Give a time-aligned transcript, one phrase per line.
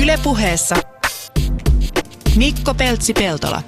[0.00, 0.76] Ylepuheessa
[2.36, 3.62] Mikko Peltsi-Peltola.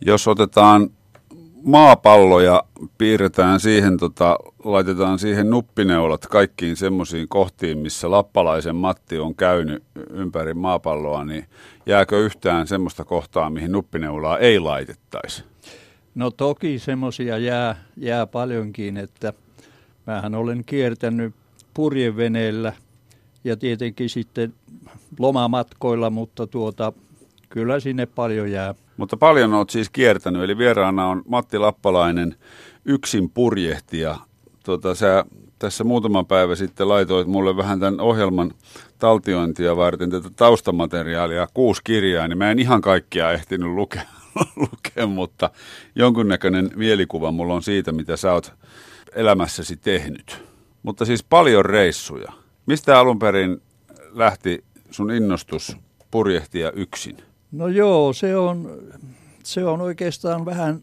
[0.00, 0.90] Jos otetaan
[1.62, 2.62] maapallo ja
[2.98, 10.54] piirretään siihen, tota, laitetaan siihen nuppineulat kaikkiin semmoisiin kohtiin, missä lappalaisen Matti on käynyt ympäri
[10.54, 11.46] maapalloa, niin
[11.86, 15.44] jääkö yhtään semmoista kohtaa, mihin nuppineulaa ei laitettaisi?
[16.14, 19.32] No toki semmoisia jää, jää paljonkin, että
[20.06, 21.34] mähän olen kiertänyt
[21.74, 22.72] purjeveneellä
[23.44, 24.54] ja tietenkin sitten
[25.18, 26.92] lomamatkoilla, mutta tuota,
[27.48, 28.74] kyllä sinne paljon jää.
[28.96, 32.34] Mutta paljon olet siis kiertänyt, eli vieraana on Matti Lappalainen,
[32.84, 34.16] yksin purjehtija.
[34.64, 35.24] Tuota, sä
[35.58, 38.50] tässä muutama päivä sitten laitoit mulle vähän tämän ohjelman
[38.98, 44.02] taltiointia varten tätä taustamateriaalia, kuusi kirjaa, niin mä en ihan kaikkia ehtinyt lukea,
[44.56, 45.50] lukea mutta
[45.94, 48.52] jonkunnäköinen mielikuva mulla on siitä, mitä sä oot
[49.14, 50.42] elämässäsi tehnyt.
[50.82, 52.32] Mutta siis paljon reissuja.
[52.66, 53.62] Mistä alun perin
[54.12, 55.76] lähti sun innostus
[56.10, 57.16] purjehtia yksin?
[57.52, 58.78] No joo, se on,
[59.42, 60.80] se on oikeastaan vähän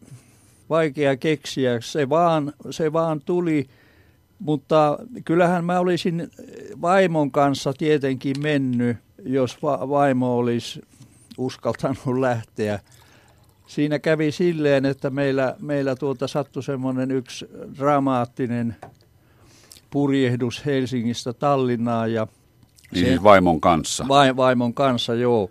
[0.70, 1.80] vaikea keksiä.
[1.80, 3.66] Se vaan, se vaan tuli,
[4.38, 6.30] mutta kyllähän mä olisin
[6.80, 10.82] vaimon kanssa tietenkin mennyt, jos va- vaimo olisi
[11.38, 12.80] uskaltanut lähteä.
[13.66, 17.46] Siinä kävi silleen, että meillä, meillä tuota sattui semmoinen yksi
[17.78, 18.76] dramaattinen
[19.90, 22.12] purjehdus Helsingistä Tallinnaan.
[22.12, 22.26] Ja
[22.94, 24.08] niin siis vaimon kanssa?
[24.08, 25.50] Va- vaimon kanssa, joo.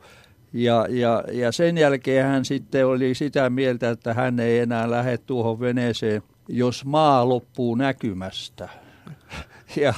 [0.54, 5.18] Ja, ja, ja sen jälkeen hän sitten oli sitä mieltä, että hän ei enää lähde
[5.18, 8.70] tuohon veneeseen, jos maa loppuu näkymästä.
[9.76, 9.94] Ja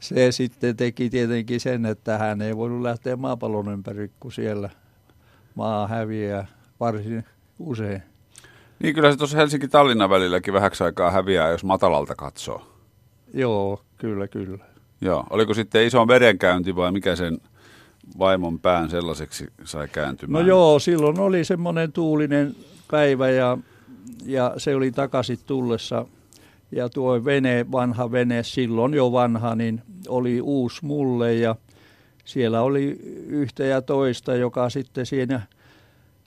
[0.00, 4.70] se sitten teki tietenkin sen, että hän ei voinut lähteä maapallon ympäri, kun siellä
[5.54, 6.46] maa häviää
[6.82, 7.24] varsin
[7.58, 8.02] usein.
[8.78, 12.62] Niin kyllä se tuossa Helsinki-Tallinnan välilläkin vähäksi aikaa häviää, jos matalalta katsoo.
[13.34, 14.64] Joo, kyllä, kyllä.
[15.00, 17.38] Joo, oliko sitten iso verenkäynti vai mikä sen
[18.18, 20.42] vaimon pään sellaiseksi sai kääntymään?
[20.44, 22.54] No joo, silloin oli semmoinen tuulinen
[22.90, 23.58] päivä ja,
[24.26, 26.06] ja se oli takaisin tullessa.
[26.72, 31.56] Ja tuo vene, vanha vene, silloin jo vanha, niin oli uusi mulle ja
[32.24, 35.40] siellä oli yhtä ja toista, joka sitten siinä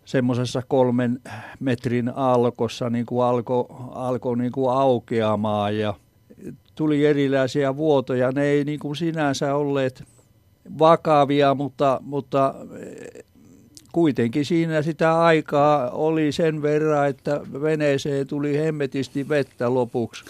[0.05, 1.19] semmoisessa kolmen
[1.59, 5.93] metrin alkossa niin kuin alkoi alko niin kuin aukeamaan ja
[6.75, 8.31] tuli erilaisia vuotoja.
[8.31, 10.03] Ne ei niin kuin sinänsä olleet
[10.79, 13.23] vakavia, mutta, mutta eh,
[13.91, 20.25] kuitenkin siinä sitä aikaa oli sen verran, että veneeseen tuli hemmetisti vettä lopuksi.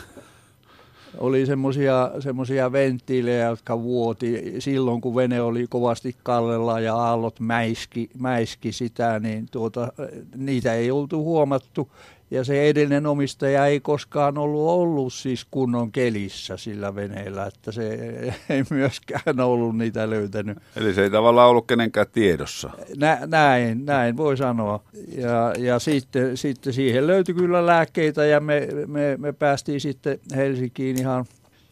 [1.18, 8.10] Oli semmoisia semmosia venttiilejä, jotka vuoti silloin, kun vene oli kovasti kallella ja aallot mäiski,
[8.18, 9.94] mäiski sitä, niin tuota,
[10.36, 11.92] niitä ei oltu huomattu.
[12.32, 17.90] Ja se edellinen omistaja ei koskaan ollut ollut siis kunnon kelissä sillä veneellä, että se
[18.50, 20.58] ei myöskään ollut niitä löytänyt.
[20.76, 22.70] Eli se ei tavallaan ollut kenenkään tiedossa.
[22.98, 24.84] Nä, näin, näin voi sanoa.
[25.18, 31.00] Ja, ja sitten, sitten siihen löytyi kyllä lääkkeitä ja me, me, me päästiin sitten Helsinkiin
[31.00, 31.26] ihan,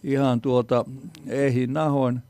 [0.03, 0.85] ihan tuota
[1.27, 2.21] ehin nahoin.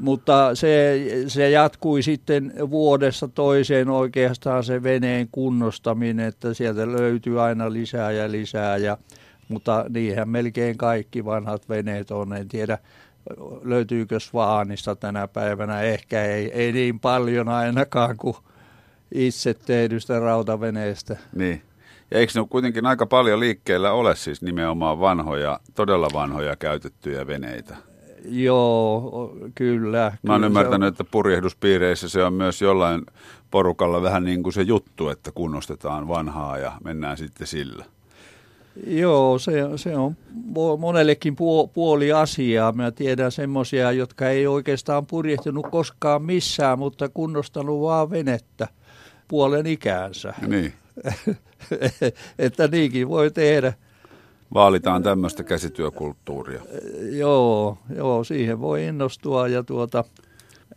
[0.00, 7.72] Mutta se, se jatkui sitten vuodessa toiseen oikeastaan se veneen kunnostaminen, että sieltä löytyy aina
[7.72, 8.76] lisää ja lisää.
[8.76, 8.98] Ja,
[9.48, 12.32] mutta niinhän melkein kaikki vanhat veneet on.
[12.32, 12.78] En tiedä,
[13.62, 15.80] löytyykö Svaanista tänä päivänä.
[15.80, 18.36] Ehkä ei, ei niin paljon ainakaan kuin
[19.14, 21.16] itse tehdystä rautaveneestä.
[21.34, 21.62] Niin.
[22.10, 27.89] Ja eikö ne kuitenkin aika paljon liikkeellä ole siis nimenomaan vanhoja, todella vanhoja käytettyjä veneitä?
[28.24, 30.16] Joo, kyllä.
[30.22, 33.06] Mä oon ymmärtänyt, että purjehduspiireissä se on myös jollain
[33.50, 37.84] porukalla vähän niin kuin se juttu, että kunnostetaan vanhaa ja mennään sitten sillä.
[38.86, 40.16] Joo, se, se on
[40.78, 41.36] monellekin
[41.74, 42.72] puoli asiaa.
[42.72, 48.68] Mä tiedän semmoisia, jotka ei oikeastaan purjehtinut koskaan missään, mutta kunnostanut vaan venettä
[49.28, 50.34] puolen ikäänsä.
[50.46, 50.72] Niin.
[52.38, 53.72] että niinkin voi tehdä
[54.54, 56.62] vaalitaan tämmöistä käsityökulttuuria.
[57.10, 60.04] Joo, joo, siihen voi innostua ja tuota,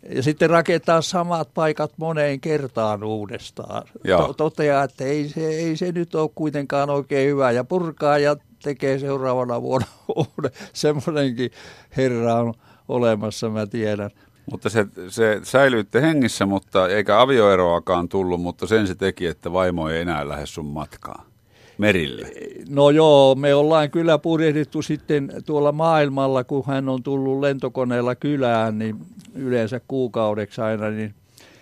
[0.09, 3.83] ja sitten rakentaa samat paikat moneen kertaan uudestaan.
[4.18, 8.36] To- toteaa, että ei se, ei se nyt ole kuitenkaan oikein hyvä ja purkaa ja
[8.63, 10.51] tekee seuraavana vuonna uuden.
[10.74, 11.51] Semmoinenkin
[11.97, 12.53] herra on
[12.88, 14.12] olemassa, mä tiedän.
[14.51, 19.89] Mutta se, se säilyitte hengissä, mutta eikä avioeroakaan tullut, mutta sen se teki, että vaimo
[19.89, 21.32] ei enää lähde sun matkaan
[21.77, 22.31] merille?
[22.69, 28.79] No joo, me ollaan kyllä purjehdittu sitten tuolla maailmalla, kun hän on tullut lentokoneella kylään,
[28.79, 28.95] niin
[29.35, 31.15] yleensä kuukaudeksi aina, niin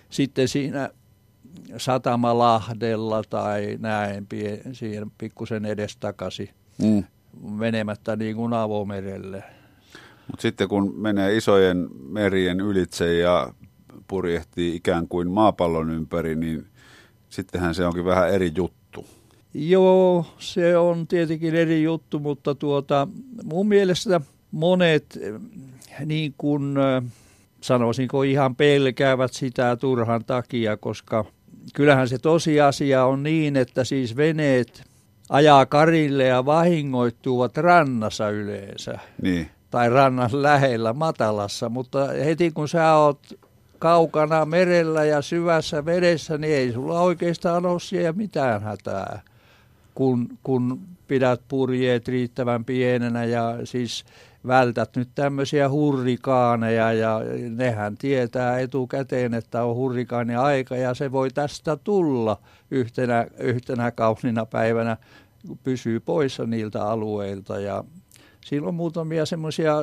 [0.09, 0.89] sitten siinä
[1.77, 4.27] Satamalahdella tai näin,
[4.71, 6.49] siihen pikkusen edestakaisin.
[6.81, 7.03] Mm.
[7.51, 9.43] menemättä niin kuin avomerelle.
[10.27, 13.53] Mutta sitten kun menee isojen merien ylitse ja
[14.07, 16.67] purjehtii ikään kuin maapallon ympäri, niin
[17.29, 18.80] sittenhän se onkin vähän eri juttu.
[19.53, 23.07] Joo, se on tietenkin eri juttu, mutta tuota,
[23.43, 24.21] mun mielestä
[24.51, 25.19] monet
[26.05, 26.75] niin kuin
[27.61, 31.25] sanoisinko ihan pelkäävät sitä turhan takia, koska
[31.73, 34.83] kyllähän se tosiasia on niin, että siis veneet
[35.29, 38.99] ajaa karille ja vahingoittuvat rannassa yleensä.
[39.21, 39.49] Niin.
[39.71, 43.19] Tai rannan lähellä matalassa, mutta heti kun sä oot
[43.79, 49.21] kaukana merellä ja syvässä vedessä, niin ei sulla oikeastaan ole siellä mitään hätää,
[50.01, 54.05] kun, kun pidät purjeet riittävän pienenä ja siis
[54.47, 57.19] vältät nyt tämmöisiä hurrikaaneja ja
[57.49, 62.37] nehän tietää etukäteen, että on hurrikaani aika ja se voi tästä tulla
[62.71, 64.97] yhtenä, yhtenä kaunina päivänä,
[65.63, 67.83] pysyy poissa niiltä alueilta ja
[68.45, 69.75] Siinä on muutamia semmoisia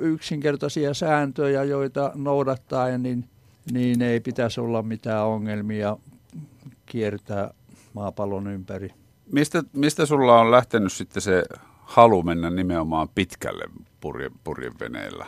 [0.00, 3.24] yksinkertaisia sääntöjä, joita noudattaen, niin,
[3.72, 5.96] niin ei pitäisi olla mitään ongelmia
[6.86, 7.54] kiertää
[7.94, 9.01] maapallon ympäri.
[9.32, 11.44] Mistä, mistä sulla on lähtenyt sitten se
[11.78, 13.64] halu mennä nimenomaan pitkälle
[14.00, 15.26] purje, purjeveneellä?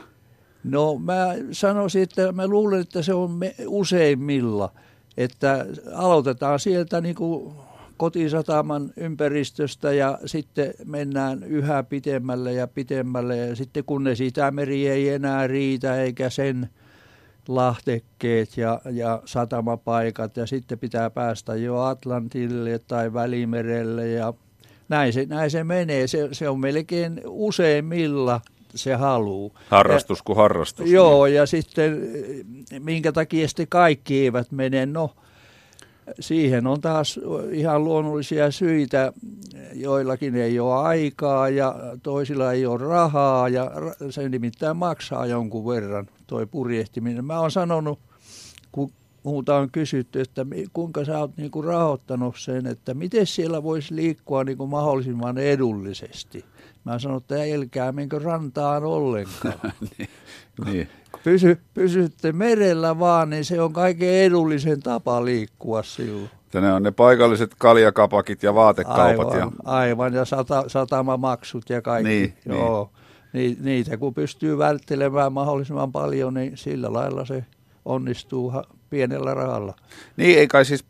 [0.64, 4.72] No mä sanoisin, että mä luulen, että se on me, useimmilla,
[5.16, 7.54] että aloitetaan sieltä niin kuin
[7.96, 15.08] kotisataman ympäristöstä ja sitten mennään yhä pitemmälle ja pitemmälle ja sitten kun ne Itämeri ei
[15.08, 16.68] enää riitä eikä sen
[17.48, 24.34] lahtekkeet ja, ja satamapaikat ja sitten pitää päästä jo Atlantille tai Välimerelle ja
[24.88, 26.06] näin se, näin se menee.
[26.06, 28.40] Se, se on melkein useimmilla
[28.74, 29.52] se haluu.
[29.68, 30.90] Harrastus kuin harrastus.
[30.90, 31.34] Joo, niin.
[31.34, 32.00] ja sitten
[32.78, 35.10] minkä takia sitten kaikki eivät mene, no
[36.20, 37.20] siihen on taas
[37.50, 39.12] ihan luonnollisia syitä.
[39.72, 43.70] Joillakin ei ole aikaa ja toisilla ei ole rahaa ja
[44.10, 47.24] se nimittäin maksaa jonkun verran toi purjehtiminen.
[47.24, 47.98] Mä oon sanonut,
[48.72, 48.90] kun
[49.24, 54.44] muuta on kysytty, että kuinka sä oot niinku rahoittanut sen, että miten siellä voisi liikkua
[54.44, 56.44] niinku mahdollisimman edullisesti.
[56.84, 59.72] Mä sanon, että älkää menkö rantaan ollenkaan.
[59.98, 60.08] niin,
[60.64, 60.88] niin.
[61.24, 66.30] Pysy, pysytte merellä vaan, niin se on kaikkein edullisen tapa liikkua silloin.
[66.54, 69.32] ne on ne paikalliset kaljakapakit ja vaatekaupat.
[69.32, 72.08] Aivan, ja, aivan ja sata, satamamaksut ja kaikki.
[72.08, 72.90] Niin, Joo.
[72.92, 73.03] Niin.
[73.60, 77.44] Niitä kun pystyy välttelemään mahdollisimman paljon, niin sillä lailla se
[77.84, 78.52] onnistuu
[78.90, 79.74] pienellä rahalla.
[80.16, 80.84] Niin, ei kai siis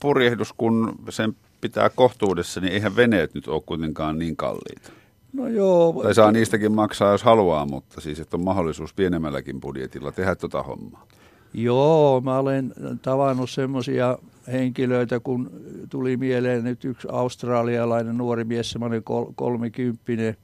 [0.00, 4.92] purjehdus, kun sen pitää kohtuudessa, niin eihän veneet nyt ole kuitenkaan niin kalliita.
[5.32, 6.00] No joo.
[6.02, 10.62] Tai saa niistäkin maksaa, jos haluaa, mutta siis että on mahdollisuus pienemmälläkin budjetilla tehdä tuota
[10.62, 11.06] hommaa.
[11.54, 14.18] Joo, mä olen tavannut semmoisia
[14.52, 15.50] henkilöitä, kun
[15.90, 20.36] tuli mieleen nyt yksi australialainen nuori mies, semmoinen kol- kolmikymppinen.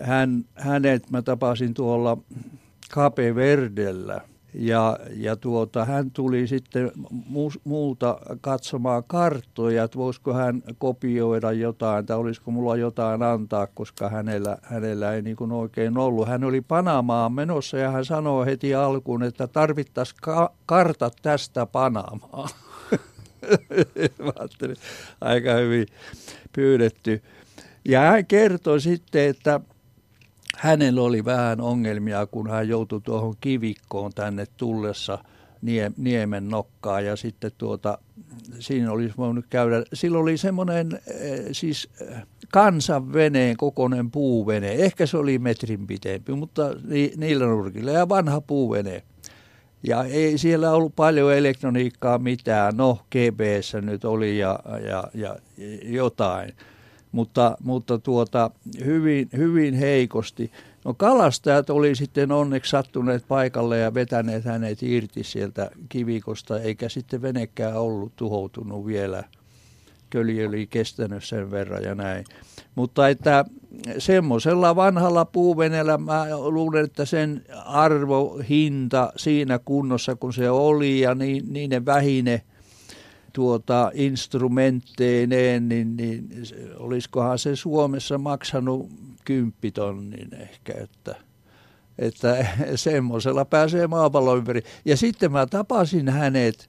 [0.00, 2.18] Hän, hänet mä tapasin tuolla
[2.94, 4.20] Cape Verdellä–
[4.54, 12.06] ja, ja tuota, hän tuli sitten mu, muulta katsomaan karttoja, että voisiko hän kopioida jotain
[12.06, 16.28] tai olisiko mulla jotain antaa, koska hänellä, hänellä ei niin kuin oikein ollut.
[16.28, 22.48] Hän oli Panamaan menossa ja hän sanoi heti alkuun, että tarvittaisiin ka- kartat tästä Panamaan.
[25.20, 25.86] aika hyvin
[26.52, 27.22] pyydetty.
[27.84, 29.60] Ja hän kertoi sitten, että
[30.58, 35.18] hänellä oli vähän ongelmia, kun hän joutui tuohon kivikkoon tänne tullessa
[35.96, 37.98] niemen nokkaa ja sitten tuota,
[38.58, 42.22] siinä olisi voinut käydä, silloin oli semmoinen eh, siis eh,
[42.52, 47.90] kansanveneen kokoinen puuvene, ehkä se oli metrin pitempi, mutta ni, niillä nurkilla.
[47.90, 49.02] Ja vanha puuvene.
[49.82, 55.36] Ja ei siellä ollut paljon elektroniikkaa mitään, no GPS nyt oli ja, ja, ja
[55.82, 56.52] jotain
[57.12, 58.50] mutta, mutta tuota,
[58.84, 60.52] hyvin, hyvin heikosti.
[60.84, 67.22] No kalastajat oli sitten onneksi sattuneet paikalle ja vetäneet hänet irti sieltä kivikosta, eikä sitten
[67.22, 69.24] venekään ollut tuhoutunut vielä.
[70.10, 72.24] Köli oli kestänyt sen verran ja näin.
[72.74, 73.44] Mutta että
[73.98, 81.14] semmoisella vanhalla puuvenellä mä luulen, että sen arvo, hinta siinä kunnossa kun se oli ja
[81.14, 82.42] niin, niin ne vähine–
[83.32, 86.28] tuota, instrumentteineen, niin, niin
[86.76, 88.88] olisikohan se Suomessa maksanut
[89.24, 91.16] kymppitonnin ehkä, että,
[91.98, 94.62] että semmoisella pääsee maapallon ympäri.
[94.84, 96.68] Ja sitten mä tapasin hänet,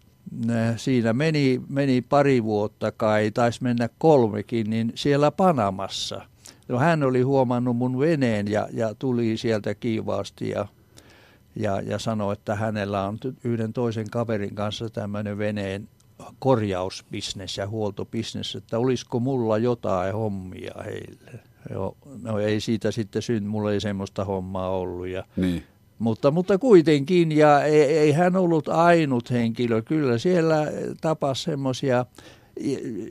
[0.78, 6.22] siinä meni, meni pari vuotta kai, taisi mennä kolmekin, niin siellä Panamassa.
[6.68, 10.68] No, hän oli huomannut mun veneen ja, ja tuli sieltä kiivaasti ja,
[11.56, 15.88] ja, ja sanoi, että hänellä on yhden toisen kaverin kanssa tämmöinen veneen
[16.40, 21.40] korjausbisnes ja huoltobisnes, että olisiko mulla jotain hommia heille.
[21.74, 25.08] Jo, no ei siitä sitten synt, mulla ei semmoista hommaa ollut.
[25.08, 25.64] Ja, Niin.
[26.00, 29.82] mutta, mutta kuitenkin, ja ei, ei hän ollut ainut henkilö.
[29.82, 30.68] Kyllä siellä
[31.02, 32.06] tapasi semmoisia,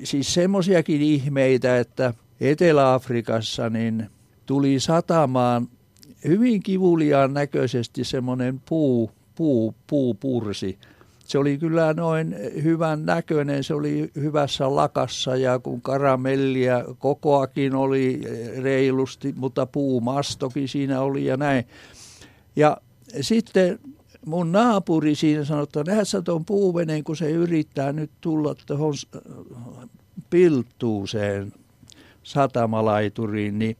[0.05, 4.11] siis semmoisiakin ihmeitä, että Etelä-Afrikassa niin
[4.47, 5.69] tuli satamaan
[6.25, 10.79] hyvin kivuliaan näköisesti semmoinen puu, puu, puupursi.
[11.29, 18.21] Se oli kyllä noin hyvän näköinen, se oli hyvässä lakassa ja kun karamellia kokoakin oli
[18.63, 21.65] reilusti, mutta puumastokin siinä oli ja näin.
[22.57, 22.77] Ja
[23.21, 23.79] sitten
[24.27, 28.95] mun naapuri siinä sanoi, että sä tuon puuveneen, kun se yrittää nyt tulla tuohon
[30.31, 31.53] pilttuuseen
[32.23, 33.77] satamalaituriin, niin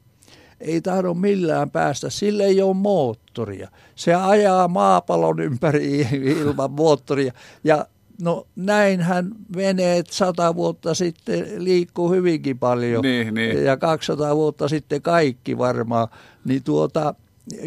[0.59, 2.09] ei tahdo millään päästä.
[2.09, 3.69] Sille ei ole moottoria.
[3.95, 6.07] Se ajaa maapallon ympäri
[6.41, 7.33] ilman moottoria.
[7.63, 7.85] Ja
[8.21, 13.01] no näinhän veneet sata vuotta sitten liikkuu hyvinkin paljon.
[13.01, 13.63] Niin, niin.
[13.63, 16.07] Ja 200 vuotta sitten kaikki varmaan.
[16.45, 17.15] Niin tuota,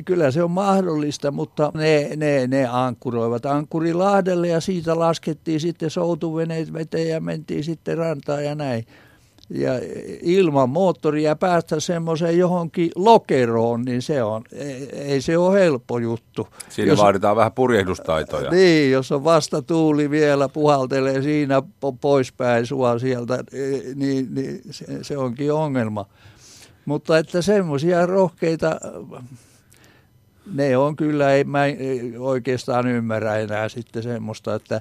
[0.05, 6.73] kyllä se on mahdollista, mutta ne, ne, ne ankkuroivat Ankkurilahdelle ja siitä laskettiin sitten soutuveneet
[6.73, 8.87] veteen ja mentiin sitten rantaan ja näin
[9.55, 9.73] ja
[10.23, 16.49] ilman moottoria päästä semmoiseen johonkin lokeroon, niin se on, ei, ei se ole helppo juttu.
[16.69, 18.51] Siinä jos, vaaditaan vähän purjehdustaitoja.
[18.51, 21.63] Niin, jos on vasta tuuli vielä puhaltelee siinä
[22.01, 23.45] poispäin sua sieltä,
[23.95, 26.07] niin, niin se, se onkin ongelma.
[26.85, 28.81] Mutta että semmoisia rohkeita,
[30.55, 31.61] ne on kyllä, ei, mä
[32.19, 34.81] oikeastaan ymmärrä enää sitten semmoista, että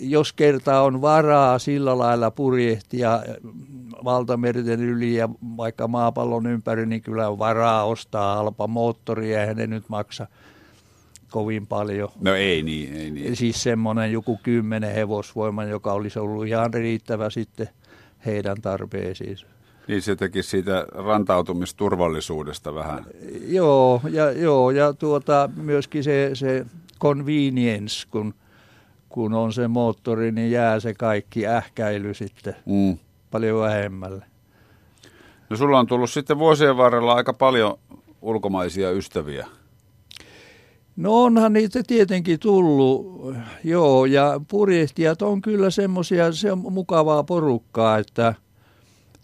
[0.00, 3.22] jos kerta on varaa sillä lailla purjehtia
[4.04, 9.66] valtamerten yli ja vaikka maapallon ympäri, niin kyllä on varaa ostaa halpa moottoria, eihän ne
[9.66, 10.26] nyt maksa
[11.30, 12.08] kovin paljon.
[12.20, 13.36] No ei niin, ei niin.
[13.36, 17.68] Siis semmoinen joku kymmenen hevosvoiman, joka olisi ollut ihan riittävä sitten
[18.26, 19.46] heidän tarpeisiinsa.
[19.88, 23.04] Niin se teki siitä rantautumisturvallisuudesta vähän.
[23.46, 26.66] Joo, ja, joo, ja tuota, myöskin se, se
[27.00, 28.34] convenience, kun–
[29.08, 32.98] kun on se moottori, niin jää se kaikki ähkäily sitten mm.
[33.30, 34.24] paljon vähemmälle.
[35.50, 37.78] No sulla on tullut sitten vuosien varrella aika paljon
[38.22, 39.46] ulkomaisia ystäviä.
[40.96, 43.34] No onhan niitä tietenkin tullut,
[43.64, 48.34] joo, ja purjehtijat on kyllä semmoisia, se on mukavaa porukkaa, että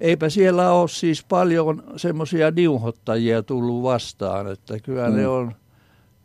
[0.01, 5.17] eipä siellä ole siis paljon semmoisia niuhottajia tullut vastaan, että kyllä mm.
[5.17, 5.53] ne on,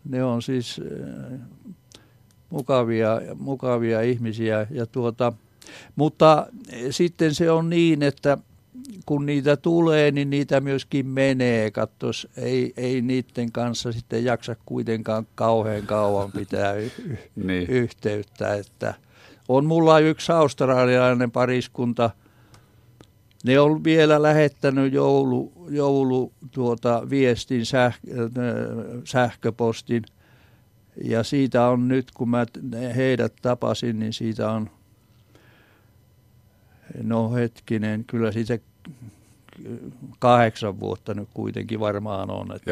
[0.10, 0.82] ne on siis
[2.50, 4.68] mukavia, mukavia ihmisiä.
[4.72, 5.34] Ja tuota,
[5.96, 6.48] mutta
[6.90, 8.38] sitten se on niin, että
[9.06, 11.72] kun niitä tulee, niin niitä myöskin menee.
[11.72, 16.92] Katsos, ei, ei niiden kanssa sitten jaksa kuitenkaan kauhean kauan pitää y-
[17.36, 17.70] niin.
[17.70, 18.54] yhteyttä.
[18.54, 18.94] Että
[19.48, 22.10] on mulla yksi australialainen pariskunta,
[23.44, 28.00] ne on vielä lähettänyt joulu, joulu tuota, viestin säh,
[29.06, 30.04] sähköpostin–
[31.04, 32.46] ja siitä on nyt, kun mä
[32.96, 34.70] heidät tapasin, niin siitä on,
[37.04, 38.60] no hetkinen, kyllä siitä
[40.20, 42.72] kahdeksan vuotta nyt kuitenkin varmaan on, että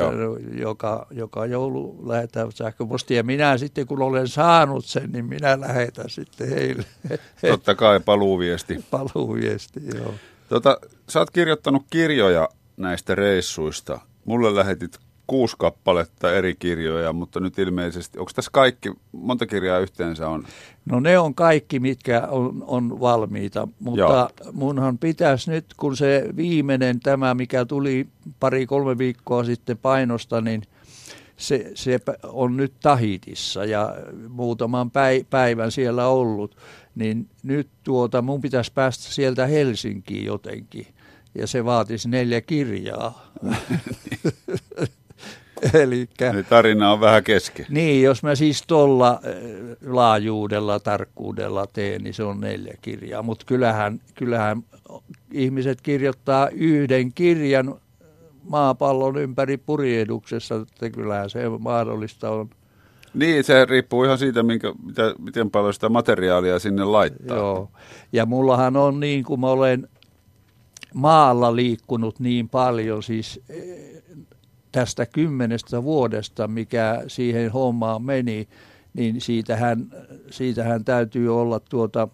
[0.59, 3.23] joka, joka joulu lähetään sähköpostia.
[3.23, 6.85] Minä sitten, kun olen saanut sen, niin minä lähetän sitten heille.
[7.49, 8.85] Totta kai, paluuviesti.
[8.91, 10.13] paluuviesti, joo.
[10.49, 10.77] Tota,
[11.09, 13.99] sä oot kirjoittanut kirjoja näistä reissuista.
[14.25, 20.29] Mulle lähetit kuusi kappaletta eri kirjoja, mutta nyt ilmeisesti, onko tässä kaikki, monta kirjaa yhteensä
[20.29, 20.45] on?
[20.85, 24.53] No ne on kaikki, mitkä on, on valmiita, mutta Joo.
[24.53, 28.07] munhan pitäisi nyt, kun se viimeinen tämä, mikä tuli
[28.39, 30.61] pari-kolme viikkoa sitten painosta, niin
[31.37, 33.95] se, se on nyt Tahitissa ja
[34.29, 34.91] muutaman
[35.29, 36.57] päivän siellä ollut,
[36.95, 40.87] niin nyt tuota, mun pitäisi päästä sieltä Helsinkiin jotenkin
[41.35, 43.31] ja se vaatisi neljä kirjaa.
[45.83, 47.65] Elikkä, Eli tarina on vähän kesken.
[47.69, 49.35] Niin, jos mä siis tuolla eh,
[49.85, 53.23] laajuudella, tarkkuudella teen, niin se on neljä kirjaa.
[53.23, 54.63] Mutta kyllähän, kyllähän
[55.31, 57.75] ihmiset kirjoittaa yhden kirjan
[58.43, 62.49] maapallon ympäri purjehduksessa, että kyllähän se mahdollista on.
[63.13, 67.37] Niin, se riippuu ihan siitä, minkä, mitä, miten paljon sitä materiaalia sinne laittaa.
[67.37, 67.71] Joo,
[68.13, 69.87] ja mullahan on niin, kuin mä olen
[70.93, 73.96] maalla liikkunut niin paljon, siis eh,
[74.77, 78.47] tästä kymmenestä vuodesta, mikä siihen hommaan meni,
[78.93, 79.85] niin siitähän,
[80.31, 82.07] siitähän täytyy olla tuota,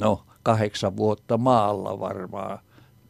[0.00, 2.58] no kahdeksan vuotta maalla varmaan,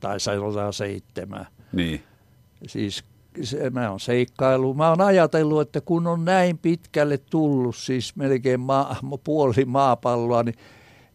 [0.00, 1.46] tai sanotaan seitsemän.
[1.72, 2.02] Niin.
[2.66, 3.04] Siis
[3.42, 4.74] se, mä oon seikkailu.
[4.74, 10.56] Mä oon ajatellut, että kun on näin pitkälle tullut, siis melkein maa, puoli maapalloa, niin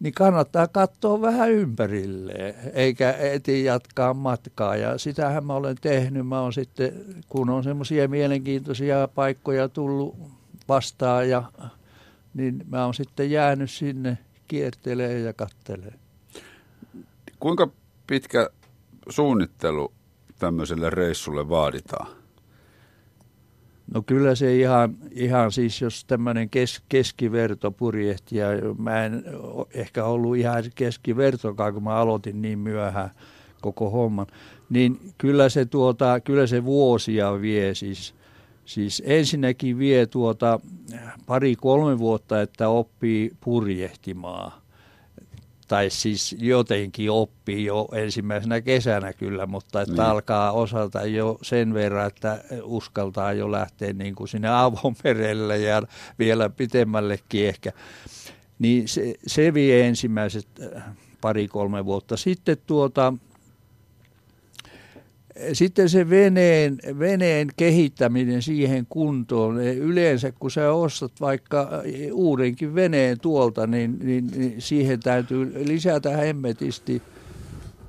[0.01, 4.75] niin kannattaa katsoa vähän ympärilleen, eikä eti jatkaa matkaa.
[4.75, 6.27] Ja sitähän mä olen tehnyt.
[6.27, 6.93] Mä olen sitten,
[7.29, 10.15] kun on semmoisia mielenkiintoisia paikkoja tullut
[10.69, 11.43] vastaan, ja,
[12.33, 14.17] niin mä olen sitten jäänyt sinne
[14.47, 15.93] kiertelee ja kattelee.
[17.39, 17.67] Kuinka
[18.07, 18.49] pitkä
[19.09, 19.93] suunnittelu
[20.39, 22.20] tämmöiselle reissulle vaaditaan?
[23.93, 29.23] No kyllä se ihan, ihan siis, jos tämmöinen kes, keskivertopurjehti, ja mä en
[29.73, 33.11] ehkä ollut ihan keskivertokaan, kun mä aloitin niin myöhään
[33.61, 34.27] koko homman,
[34.69, 38.13] niin kyllä se, tuota, kyllä se vuosia vie siis.
[38.65, 40.59] Siis ensinnäkin vie tuota
[41.25, 44.60] pari-kolme vuotta, että oppii purjehtimaan
[45.71, 50.01] tai siis jotenkin oppii jo ensimmäisenä kesänä kyllä, mutta että niin.
[50.01, 55.81] alkaa osalta jo sen verran, että uskaltaa jo lähteä niin kuin sinne avomerelle ja
[56.19, 57.71] vielä pitemmällekin ehkä.
[58.59, 60.83] Niin se, se vie ensimmäiset äh,
[61.21, 62.17] pari-kolme vuotta.
[62.17, 63.13] Sitten tuota,
[65.53, 71.69] sitten se veneen, veneen kehittäminen siihen kuntoon, yleensä kun sä ostat vaikka
[72.11, 77.01] uudenkin veneen tuolta, niin, niin, niin siihen täytyy lisätä hemmetisti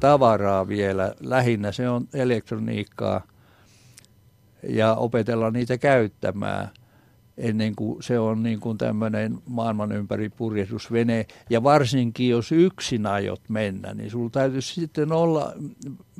[0.00, 1.14] tavaraa vielä.
[1.20, 3.26] Lähinnä se on elektroniikkaa
[4.68, 6.70] ja opetella niitä käyttämään
[7.36, 11.26] ennen kuin se on niin kuin tämmöinen maailman ympäri purjehdusvene.
[11.50, 15.52] Ja varsinkin jos yksin aiot mennä, niin sulla täytyy sitten olla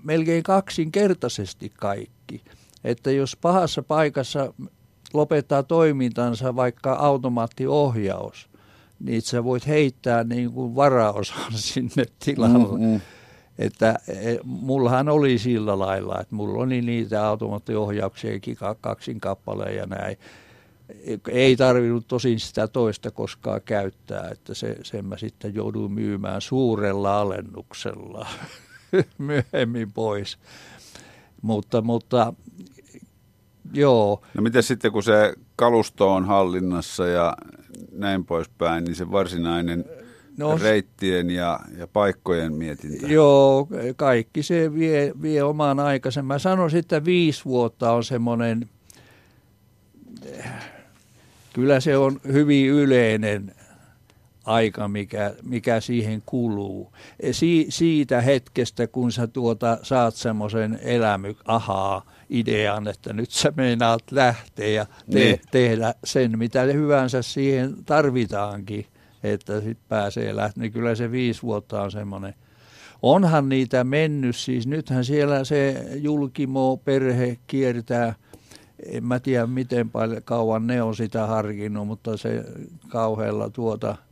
[0.03, 2.45] melkein kaksinkertaisesti kaikki.
[2.85, 4.55] Että jos pahassa paikassa
[5.15, 8.51] lopettaa toimintansa vaikka automaattiohjaus,
[9.01, 12.79] niin sä voit heittää niin kuin varaosan sinne tilalle.
[12.79, 13.01] Mm-hmm.
[13.59, 20.17] Että e, mullahan oli sillä lailla, että mulla oli niitä automaattiohjauksiakin kaksin kappaleen ja näin.
[21.29, 27.21] Ei tarvinnut tosin sitä toista koskaan käyttää, että se, sen mä sitten jouduin myymään suurella
[27.21, 28.27] alennuksella.
[29.19, 30.39] myöhemmin pois.
[31.43, 32.35] Mutta, mutta
[33.73, 34.23] joo.
[34.35, 37.37] No miten sitten kun se kalusto on hallinnassa ja
[37.93, 39.85] näin poispäin, niin se varsinainen
[40.37, 43.07] no, reittien ja, ja paikkojen mietintä?
[43.07, 46.23] Joo, kaikki se vie, vie oman aikansa.
[46.23, 48.69] Mä sanoisin, että viisi vuotta on semmoinen,
[51.53, 53.55] kyllä se on hyvin yleinen
[54.45, 56.93] aika, mikä, mikä siihen kuluu.
[57.33, 64.03] Si, siitä hetkestä, kun sä tuota, saat semmoisen elämy, ahaa, idean, että nyt sä meinaat
[64.11, 65.41] lähteä ja te, niin.
[65.51, 68.87] tehdä sen, mitä hyvänsä siihen tarvitaankin,
[69.23, 70.63] että sitten pääsee lähteä.
[70.63, 72.35] Niin kyllä se viisi vuotta on semmoinen.
[73.03, 78.15] Onhan niitä mennyt, siis nythän siellä se julkimo perhe kiertää,
[78.87, 82.45] en mä tiedä miten paljon kauan ne on sitä harkinnut, mutta se
[82.89, 83.97] kauhealla tuota–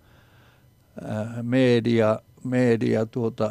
[1.42, 3.50] media, media tuota,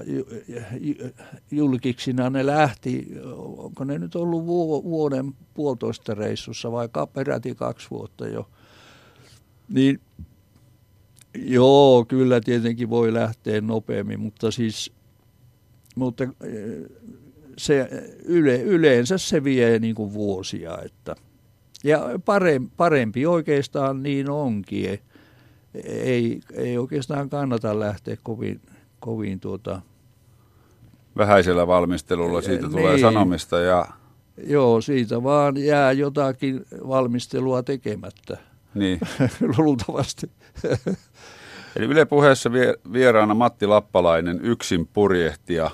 [1.52, 3.08] julkiksina ne lähti,
[3.58, 4.46] onko ne nyt ollut
[4.84, 8.50] vuoden puolitoista reissussa vai peräti kaksi vuotta jo.
[9.70, 10.00] Niin
[11.36, 14.92] joo, kyllä tietenkin voi lähteä nopeammin, mutta siis
[15.96, 16.24] mutta
[17.58, 17.90] se
[18.26, 20.78] yle, yleensä se vie niin kuin vuosia.
[20.86, 21.16] Että,
[21.84, 25.00] ja parempi, parempi oikeastaan niin onkin
[25.84, 28.62] ei, ei oikeastaan kannata lähteä kovin,
[29.00, 29.82] kovin tuota...
[31.18, 32.72] Vähäisellä valmistelulla siitä niin.
[32.72, 33.86] tulee sanomista ja...
[34.48, 38.38] Joo, siitä vaan jää jotakin valmistelua tekemättä.
[38.74, 39.00] Niin.
[39.58, 40.32] Luultavasti.
[41.76, 42.52] Eli Yle puheessa
[42.94, 45.72] vieraana Matti Lappalainen, yksin purjehtija,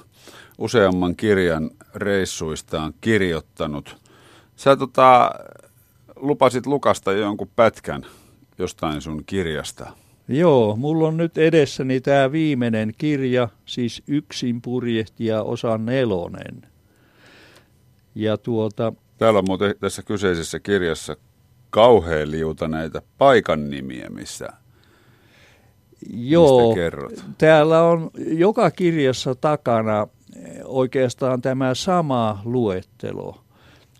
[0.57, 3.97] useamman kirjan reissuistaan kirjoittanut.
[4.55, 5.31] Sä tota,
[6.15, 8.05] lupasit Lukasta jonkun pätkän
[8.57, 9.91] jostain sun kirjasta.
[10.27, 16.61] Joo, mulla on nyt edessäni tämä viimeinen kirja, siis Yksin purjehtija osa nelonen.
[18.15, 18.93] Ja tuota...
[19.17, 21.15] Täällä on muuten tässä kyseisessä kirjassa
[21.69, 24.49] kauhean liuta näitä paikan nimiä, missä
[26.13, 26.75] Joo,
[27.37, 30.07] täällä on joka kirjassa takana
[30.63, 33.44] oikeastaan tämä sama luettelo.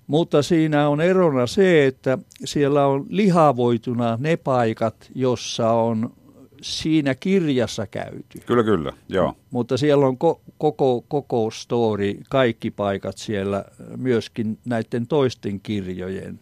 [0.08, 6.14] Mutta siinä on erona se, että siellä on lihavoituna ne paikat, jossa on
[6.62, 8.40] siinä kirjassa käyty.
[8.46, 9.34] Kyllä, kyllä, joo.
[9.52, 13.66] Mutta siellä on ko- koko, koko story, kaikki paikat siellä,
[13.98, 16.40] myöskin näiden toisten kirjojen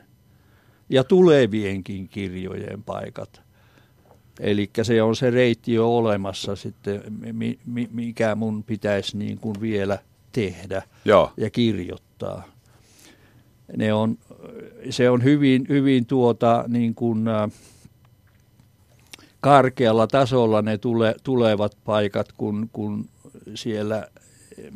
[0.89, 3.41] ja tulevienkin kirjojen paikat.
[4.39, 7.01] Eli se on se reitti jo olemassa sitten,
[7.91, 9.99] mikä mun pitäisi niin kuin vielä
[10.31, 11.31] tehdä Joo.
[11.37, 12.52] ja kirjoittaa
[13.77, 14.17] ne on,
[14.89, 17.25] se on hyvin, hyvin tuota, niin kuin,
[19.39, 23.05] karkealla tasolla ne tule, tulevat paikat, kun, kun
[23.55, 24.07] siellä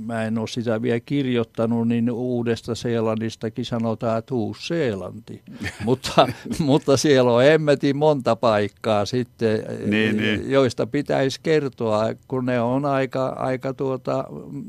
[0.05, 5.41] mä en ole sitä vielä kirjoittanut, niin uudesta Seelannistakin sanotaan, että Uus-Seelanti.
[5.85, 6.27] mutta,
[6.59, 10.51] mutta siellä on emmetin monta paikkaa sitten, niin, niin.
[10.51, 14.25] joista pitäisi kertoa, kun ne on aika, aika tuota,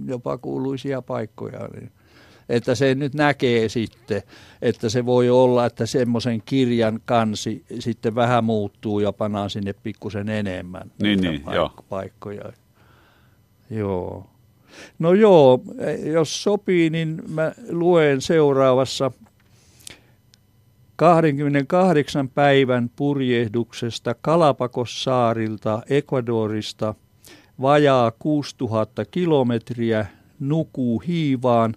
[0.07, 1.69] jopa kuuluisia paikkoja.
[1.69, 1.93] Niin
[2.49, 4.23] että se nyt näkee sitten,
[4.63, 10.29] että se voi olla, että semmoisen kirjan kansi sitten vähän muuttuu ja panaan sinne pikkusen
[10.29, 11.71] enemmän niin, niin, paik- joo.
[11.89, 12.53] paikkoja.
[13.71, 14.31] Joo.
[14.99, 15.61] No joo,
[16.13, 19.11] jos sopii, niin mä luen seuraavassa
[20.97, 26.95] 28 päivän purjehduksesta Kalapakossaarilta Ecuadorista
[27.61, 30.07] vajaa 6000 kilometriä
[30.41, 31.75] nukuu hiivaan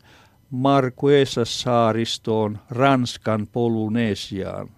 [0.52, 4.70] Marquesas-saaristoon Ranskan Polynesiaan.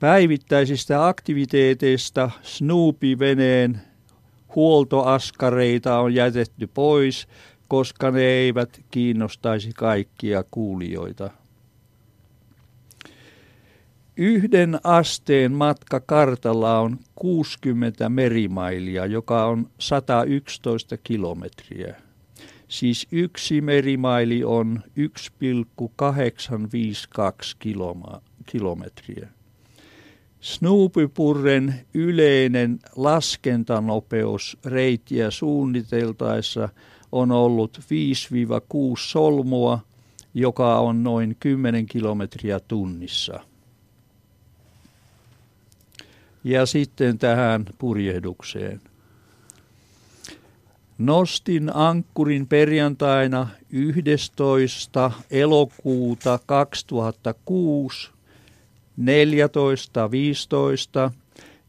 [0.00, 3.80] Päivittäisistä aktiviteeteista Snoopy-veneen
[4.56, 7.28] huoltoaskareita on jätetty pois,
[7.68, 11.30] koska ne eivät kiinnostaisi kaikkia kuulijoita.
[14.16, 22.09] Yhden asteen matka kartalla on 60 merimailia, joka on 111 kilometriä.
[22.70, 27.56] Siis yksi merimaili on 1,852
[28.46, 29.28] kilometriä.
[30.40, 36.68] Snoopypurren yleinen laskentanopeus reittiä suunniteltaessa
[37.12, 37.82] on ollut 5-6
[38.96, 39.80] solmua,
[40.34, 43.40] joka on noin 10 kilometriä tunnissa.
[46.44, 48.80] Ja sitten tähän purjehdukseen.
[51.00, 55.10] Nostin ankkurin perjantaina 11.
[55.30, 58.10] elokuuta 2006
[59.00, 59.04] 14.15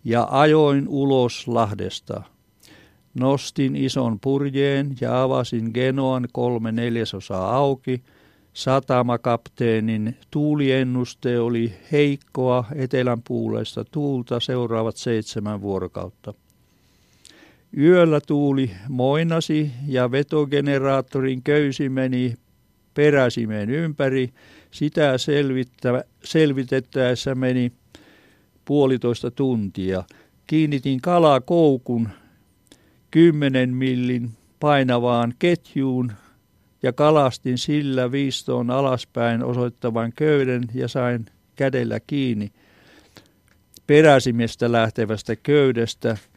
[0.04, 2.24] ja ajoin ulos Lahdesta.
[3.14, 8.04] Nostin ison purjeen ja avasin Genoan kolme neljäsosaa auki.
[8.54, 16.34] Satamakapteenin tuuliennuste oli heikkoa etelänpuuleista tuulta seuraavat seitsemän vuorokautta.
[17.78, 22.36] Yöllä tuuli moinasi ja vetogeneraattorin köysi meni
[22.94, 24.30] peräsimeen ympäri.
[24.72, 25.14] Sitä
[26.24, 27.72] selvitettäessä meni
[28.66, 30.04] puolitoista tuntia.
[30.48, 32.10] Kiinnitin kalakoukun
[33.12, 34.30] kymmenen millin
[34.60, 36.12] painavaan ketjuun
[36.84, 42.52] ja kalastin sillä viistoon alaspäin osoittavan köyden ja sain kädellä kiinni
[43.88, 46.18] peräsimestä lähtevästä köydestä–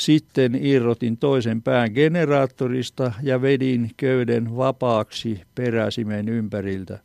[0.00, 6.98] sitten irrotin toisen pään generaattorista ja vedin köyden vapaaksi peräsimen ympäriltä.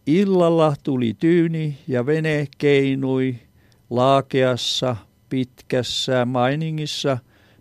[0.06, 3.36] Illalla tuli tyyni ja vene keinui
[3.90, 4.96] laakeassa
[5.28, 7.18] pitkässä mainingissa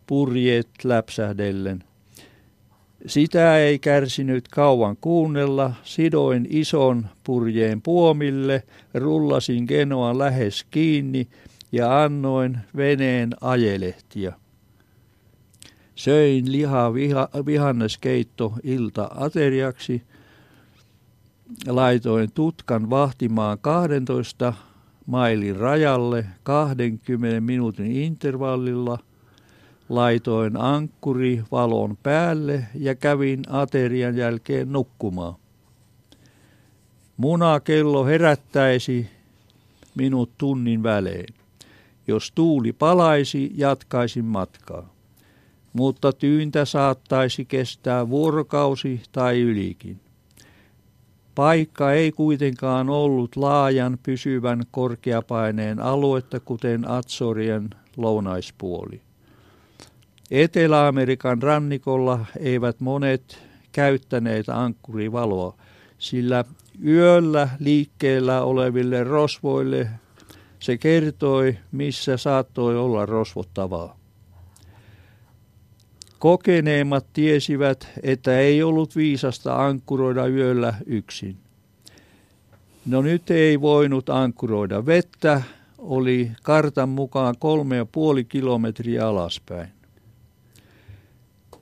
[0.07, 1.83] purjeet läpsähdellen.
[3.05, 11.27] Sitä ei kärsinyt kauan kuunnella, sidoin ison purjeen puomille, rullasin Genoan lähes kiinni
[11.71, 14.33] ja annoin veneen ajelehtia.
[15.95, 20.01] Söin liha viha, vihanneskeitto ilta ateriaksi.
[21.67, 24.53] Laitoin tutkan vahtimaan 12
[25.05, 28.99] mailin rajalle 20 minuutin intervallilla.
[29.89, 35.35] Laitoin ankkuri valon päälle ja kävin aterian jälkeen nukkumaan.
[37.17, 39.09] Munakello herättäisi
[39.95, 41.35] minut tunnin välein.
[42.07, 44.93] Jos tuuli palaisi, jatkaisin matkaa.
[45.73, 50.04] Mutta tyyntä saattaisi kestää vuorokausi tai ylikin.
[51.35, 59.01] Paikka ei kuitenkaan ollut laajan pysyvän korkeapaineen aluetta, kuten Atsorien lounaispuoli.
[60.31, 63.39] Etelä-Amerikan rannikolla eivät monet
[63.71, 65.55] käyttäneet ankkurivaloa,
[65.97, 66.45] sillä
[66.85, 69.89] yöllä liikkeellä oleville rosvoille
[70.59, 73.97] se kertoi, missä saattoi olla rosvottavaa.
[76.25, 81.37] Kokeneemmat tiesivät, että ei ollut viisasta ankkuroida yöllä yksin.
[82.85, 85.41] No nyt ei voinut ankkuroida vettä,
[85.77, 89.67] oli kartan mukaan kolme ja puoli kilometriä alaspäin.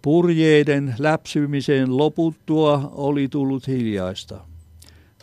[0.01, 4.39] Purjeiden läpsymisen loputtua oli tullut hiljaista.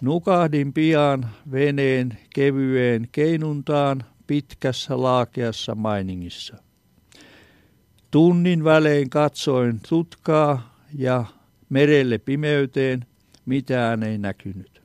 [0.01, 6.70] Nukahdin pian veneen kevyeen keinuntaan pitkässä laakeassa mainingissa.
[8.11, 11.25] Tunnin välein katsoin tutkaa ja
[11.69, 13.07] merelle pimeyteen,
[13.47, 14.83] mitään ei näkynyt.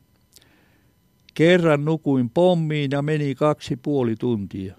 [1.34, 4.76] Kerran nukuin pommiin ja meni kaksi puoli tuntia.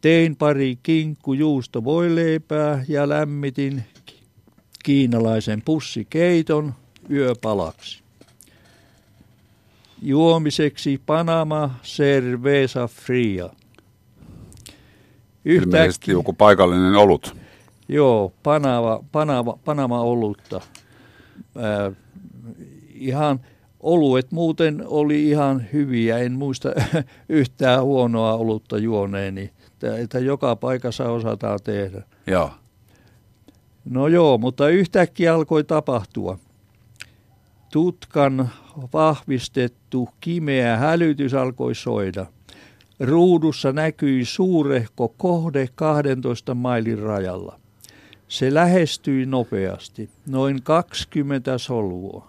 [0.00, 3.84] Tein pari kinkku juusto voileipää ja lämmitin
[4.84, 6.74] kiinalaisen pussikeiton
[7.10, 8.02] yöpalaksi.
[10.02, 13.50] Juomiseksi Panama Cerveza Fria.
[15.44, 17.36] Ilmeisesti joku paikallinen olut.
[17.88, 20.60] Joo, Panama, Panama, Panama olutta.
[21.56, 21.96] Äh,
[22.94, 23.40] ihan
[23.80, 26.18] oluet muuten oli ihan hyviä.
[26.18, 26.68] En muista
[27.28, 29.50] yhtään huonoa olutta juoneeni.
[29.66, 32.02] Että, että joka paikassa osataan tehdä.
[32.26, 32.50] Joo.
[33.84, 36.38] No joo, mutta yhtäkkiä alkoi tapahtua.
[37.72, 38.50] Tutkan
[38.92, 42.26] vahvistettu kimeä hälytys alkoi soida–
[43.00, 47.60] Ruudussa näkyi suurehko kohde 12 mailin rajalla.
[48.28, 52.28] Se lähestyi nopeasti, noin 20 solvua.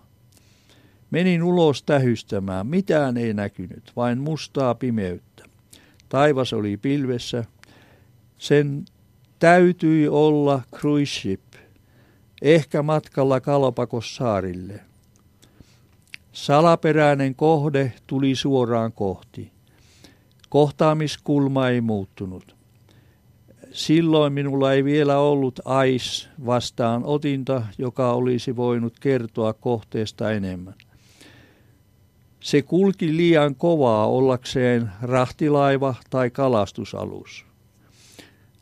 [1.11, 5.43] Menin ulos tähystämään, mitään ei näkynyt, vain mustaa pimeyttä.
[6.09, 7.45] Taivas oli pilvessä.
[8.37, 8.85] Sen
[9.39, 11.43] täytyi olla cruise ship,
[12.41, 14.79] ehkä matkalla Kalapakos saarille.
[16.31, 19.51] Salaperäinen kohde tuli suoraan kohti.
[20.51, 22.55] Kohtaamiskulma ei muuttunut.
[23.71, 30.73] Silloin minulla ei vielä ollut AIS vastaan otinta, joka olisi voinut kertoa kohteesta enemmän.
[32.39, 37.45] Se kulki liian kovaa ollakseen rahtilaiva tai kalastusalus.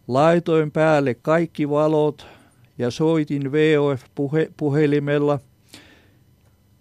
[0.07, 2.27] Laitoin päälle kaikki valot
[2.77, 5.39] ja soitin VOF-puhelimella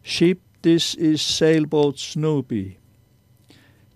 [0.07, 2.79] Ship this is sailboat Snoopy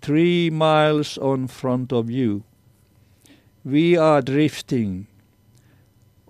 [0.06, 2.42] three miles on front of you.
[3.64, 5.06] We are drifting.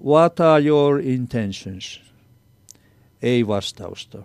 [0.05, 2.01] What are your intentions?
[3.23, 4.23] Ei vastausta.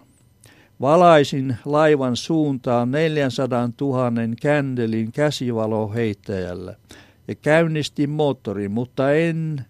[0.81, 6.75] Valaisin laivan suuntaan 400 000 kändelin käsivaloheittäjällä
[7.27, 9.65] ja käynnistin moottorin, mutta en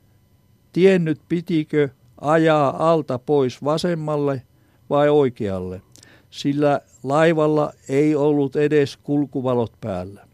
[0.74, 1.90] tiennyt pitikö
[2.22, 4.42] ajaa alta pois vasemmalle
[4.90, 5.82] vai oikealle
[6.30, 10.28] sillä laivalla ei ollut edes kulkuvalot päällä.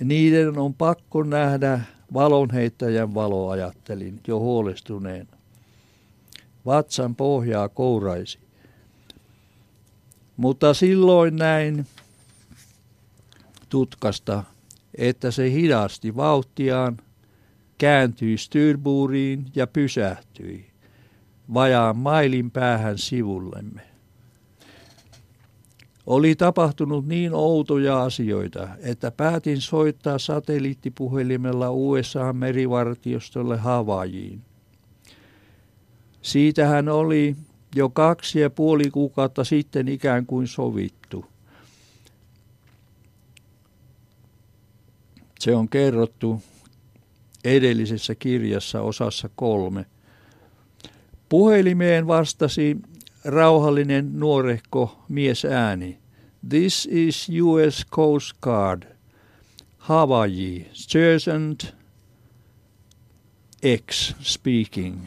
[0.00, 1.80] Niiden on pakko nähdä
[2.14, 5.28] valonheittäjän valo, ajattelin jo huolestuneen.
[6.66, 8.38] Vatsan pohjaa kouraisi.
[10.36, 11.86] Mutta silloin näin
[13.68, 14.44] tutkasta,
[14.98, 16.96] että se hidasti vauhtiaan,
[17.78, 20.66] kääntyi styrbuuriin ja pysähtyi
[21.54, 23.93] vajaan mailin päähän sivullemme.
[26.06, 34.40] Oli tapahtunut niin outoja asioita, että päätin soittaa satelliittipuhelimella USA-merivartiostolle Havajiin.
[36.22, 37.36] Siitähän oli
[37.76, 41.24] jo kaksi ja puoli kuukautta sitten ikään kuin sovittu.
[45.40, 46.42] Se on kerrottu
[47.44, 49.86] edellisessä kirjassa osassa kolme.
[51.28, 52.76] Puhelimeen vastasi
[53.24, 55.98] rauhallinen nuorehko mies ääni.
[56.48, 58.82] This is US Coast Guard.
[59.78, 61.74] Hawaii, Sergeant
[63.62, 64.98] X speaking.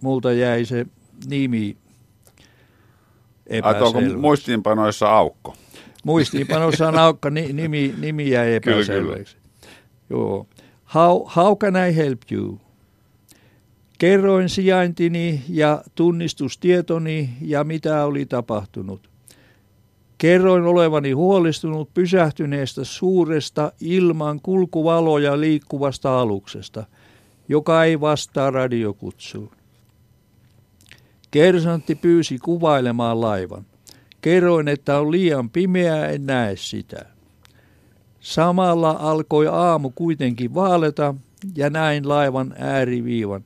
[0.00, 0.86] Multa jäi se
[1.26, 1.76] nimi
[3.62, 5.56] Onko muistiinpanoissa aukko?
[6.04, 9.36] Muistiinpanoissa on aukko, nimi, nimi jäi epäselväksi.
[10.10, 10.46] Joo.
[10.94, 12.60] How, how can I help you?
[13.98, 19.10] Kerroin sijaintini ja tunnistustietoni ja mitä oli tapahtunut.
[20.18, 26.84] Kerroin olevani huolestunut pysähtyneestä suuresta ilman kulkuvaloja liikkuvasta aluksesta,
[27.48, 29.50] joka ei vastaa radiokutsuun.
[31.30, 33.66] Kersantti pyysi kuvailemaan laivan.
[34.20, 37.06] Kerroin, että on liian pimeää, en näe sitä.
[38.20, 41.14] Samalla alkoi aamu kuitenkin vaaleta
[41.56, 43.44] ja näin laivan ääriviivan.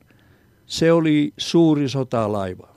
[0.65, 2.73] Se oli suuri sotalaiva.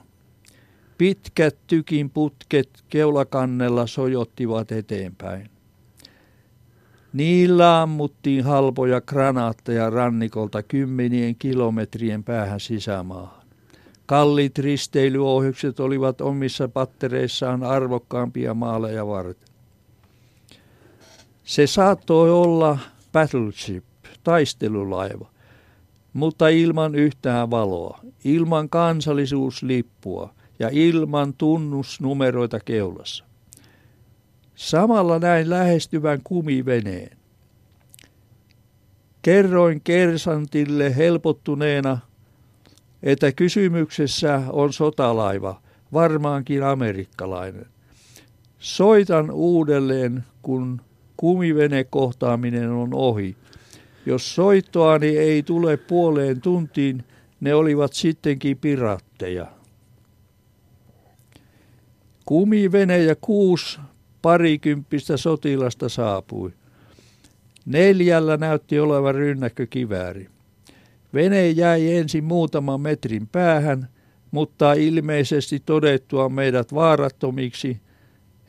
[0.97, 5.49] Pitkät tykin putket keulakannella sojottivat eteenpäin.
[7.13, 13.47] Niillä ammuttiin halpoja granaatteja rannikolta kymmenien kilometrien päähän sisämaahan.
[14.05, 19.47] Kallit risteilyohjukset olivat omissa pattereissaan arvokkaampia maaleja varten.
[21.43, 22.79] Se saattoi olla
[23.11, 23.83] battleship,
[24.23, 25.29] taistelulaiva,
[26.17, 33.25] mutta ilman yhtään valoa, ilman kansallisuuslippua ja ilman tunnusnumeroita keulassa.
[34.55, 37.17] Samalla näin lähestyvän kumiveneen.
[39.21, 41.99] Kerroin kersantille helpottuneena,
[43.03, 45.61] että kysymyksessä on sotalaiva,
[45.93, 47.65] varmaankin amerikkalainen.
[48.59, 50.81] Soitan uudelleen, kun
[51.17, 53.35] kumivene-kohtaaminen on ohi.
[54.07, 57.03] Jos soittoani ei tule puoleen tuntiin,
[57.39, 59.47] ne olivat sittenkin piratteja.
[62.25, 63.79] Kumivene ja kuusi
[64.21, 66.53] parikymppistä sotilasta saapui.
[67.65, 70.29] Neljällä näytti olevan rynnäkkökivääri.
[71.13, 73.89] Vene jäi ensin muutaman metrin päähän,
[74.31, 77.81] mutta ilmeisesti todettua meidät vaarattomiksi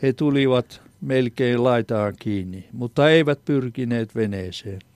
[0.03, 4.88] he tulivat melkein laitaan kiinni, mutta eivät pyrkineet veneeseen.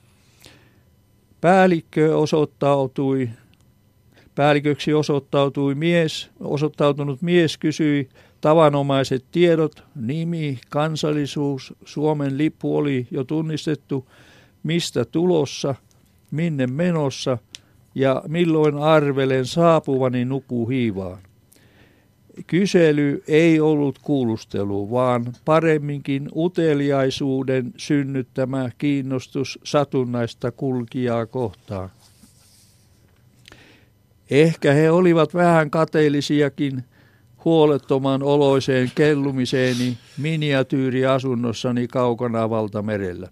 [1.43, 3.29] Päällikkö osoittautui,
[4.35, 8.09] päälliköksi osoittautui mies, osoittautunut mies kysyi
[8.41, 14.09] tavanomaiset tiedot, nimi, kansallisuus, Suomen lippu oli jo tunnistettu,
[14.63, 15.75] mistä tulossa,
[16.31, 17.39] minne menossa
[17.95, 21.19] ja milloin arvelen saapuvani nuku hiivaan.
[22.47, 31.91] Kysely ei ollut kuulustelu, vaan paremminkin uteliaisuuden synnyttämä kiinnostus satunnaista kulkijaa kohtaan.
[34.31, 36.85] Ehkä he olivat vähän kateellisiakin
[37.45, 43.29] huolettoman oloiseen kellumiseeni miniatyyriasunnossani kaukana valtamerellä.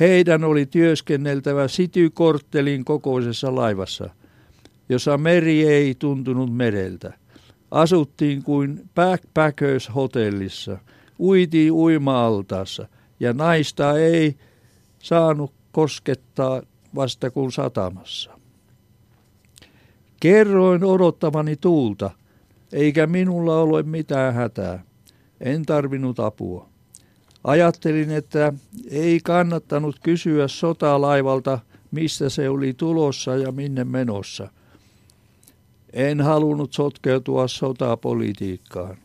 [0.00, 4.10] Heidän oli työskenneltävä City-korttelin kokoisessa laivassa,
[4.88, 7.12] jossa meri ei tuntunut mereltä–
[7.76, 10.78] Asuttiin kuin backpackers-hotellissa,
[11.18, 12.88] uitiin uima-altaassa
[13.20, 14.36] ja naista ei
[14.98, 16.62] saanut koskettaa
[16.94, 18.38] vasta kuin satamassa.
[20.20, 22.10] Kerroin odottavani tuulta,
[22.72, 24.84] eikä minulla ole mitään hätää.
[25.40, 26.68] En tarvinnut apua.
[27.44, 28.52] Ajattelin, että
[28.90, 31.58] ei kannattanut kysyä sotalaivalta,
[31.90, 34.48] mistä se oli tulossa ja minne menossa.
[35.92, 38.96] En halunnut sotkeutua sotapolitiikkaan.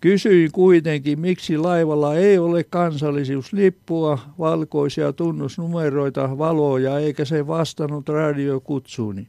[0.00, 9.28] Kysyin kuitenkin, miksi laivalla ei ole kansallisuuslippua, valkoisia tunnusnumeroita, valoja, eikä se vastannut radiokutsuuni.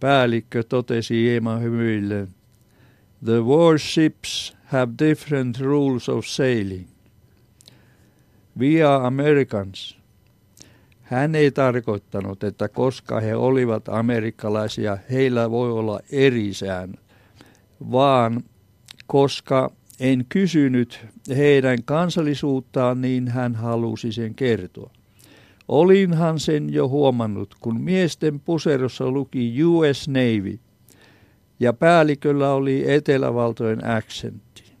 [0.00, 2.28] Päällikkö totesi hieman hymyillen.
[3.24, 6.88] The warships have different rules of sailing.
[8.58, 10.01] We are Americans.
[11.12, 17.00] Hän ei tarkoittanut, että koska he olivat amerikkalaisia, heillä voi olla eri säännöt,
[17.90, 18.44] vaan
[19.06, 19.70] koska
[20.00, 24.90] en kysynyt heidän kansallisuuttaan, niin hän halusi sen kertoa.
[25.68, 30.58] Olinhan sen jo huomannut, kun miesten puserossa luki US Navy
[31.60, 34.72] ja päälliköllä oli Etelävaltojen aksentti.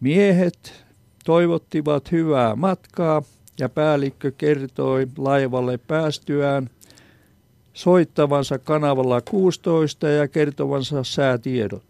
[0.00, 0.84] Miehet
[1.24, 3.22] toivottivat hyvää matkaa
[3.60, 6.70] ja päällikkö kertoi laivalle päästyään
[7.72, 11.82] soittavansa kanavalla 16 ja kertovansa säätiedot.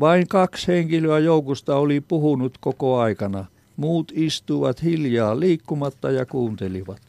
[0.00, 3.44] Vain kaksi henkilöä joukosta oli puhunut koko aikana.
[3.76, 7.00] Muut istuvat hiljaa liikkumatta ja kuuntelivat.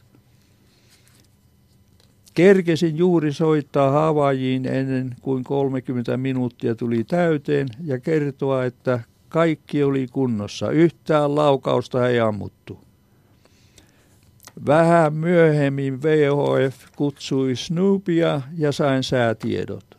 [2.34, 10.06] Kerkesin juuri soittaa Havajiin ennen kuin 30 minuuttia tuli täyteen ja kertoa, että kaikki oli
[10.12, 10.70] kunnossa.
[10.70, 12.85] Yhtään laukausta ei ammuttu.
[14.66, 19.98] Vähän myöhemmin VHF kutsui Snoopia ja sain säätiedot.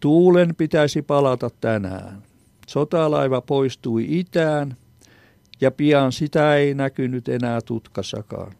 [0.00, 2.22] Tuulen pitäisi palata tänään.
[2.66, 4.76] Sotalaiva poistui itään
[5.60, 8.52] ja pian sitä ei näkynyt enää tutkassakaan.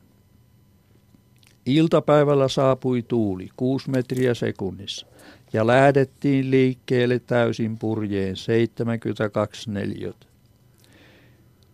[1.67, 5.07] Iltapäivällä saapui tuuli 6 metriä sekunnissa
[5.53, 10.34] ja lähdettiin liikkeelle täysin purjeen 72 neliöt.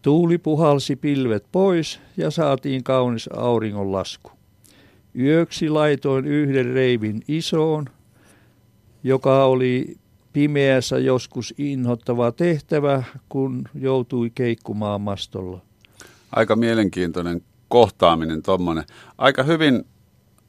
[0.02, 4.30] Tuuli puhalsi pilvet pois ja saatiin kaunis auringonlasku.
[5.18, 7.86] Yöksi laitoin yhden reivin isoon,
[9.04, 9.96] joka oli
[10.32, 15.60] pimeässä joskus inhottava tehtävä, kun joutui keikkumaan mastolla.
[16.32, 18.84] Aika mielenkiintoinen kohtaaminen tuommoinen.
[19.18, 19.84] Aika hyvin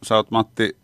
[0.03, 0.77] sä oot Matti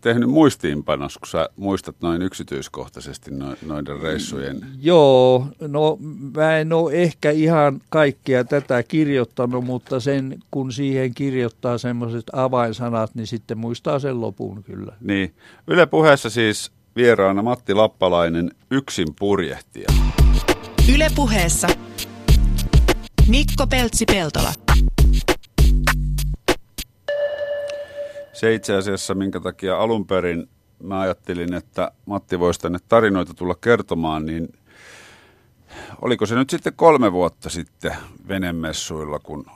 [0.00, 3.30] tehnyt muistiinpanos, kun sä muistat noin yksityiskohtaisesti
[3.66, 4.66] noiden reissujen?
[4.80, 5.98] Joo, no
[6.36, 13.14] mä en ole ehkä ihan kaikkea tätä kirjoittanut, mutta sen kun siihen kirjoittaa semmoiset avainsanat,
[13.14, 14.92] niin sitten muistaa sen lopun kyllä.
[15.00, 15.34] Niin.
[15.66, 19.88] Yle puheessa siis vieraana Matti Lappalainen, yksin purjehtija.
[20.94, 21.68] Yle puheessa
[23.28, 24.61] Mikko Peltsi-Peltola.
[28.42, 30.48] Se itse asiassa, minkä takia alun perin
[30.82, 34.48] mä ajattelin, että Matti voisi tänne tarinoita tulla kertomaan, niin
[36.00, 37.96] oliko se nyt sitten kolme vuotta sitten
[38.28, 39.46] venemessuilla, kun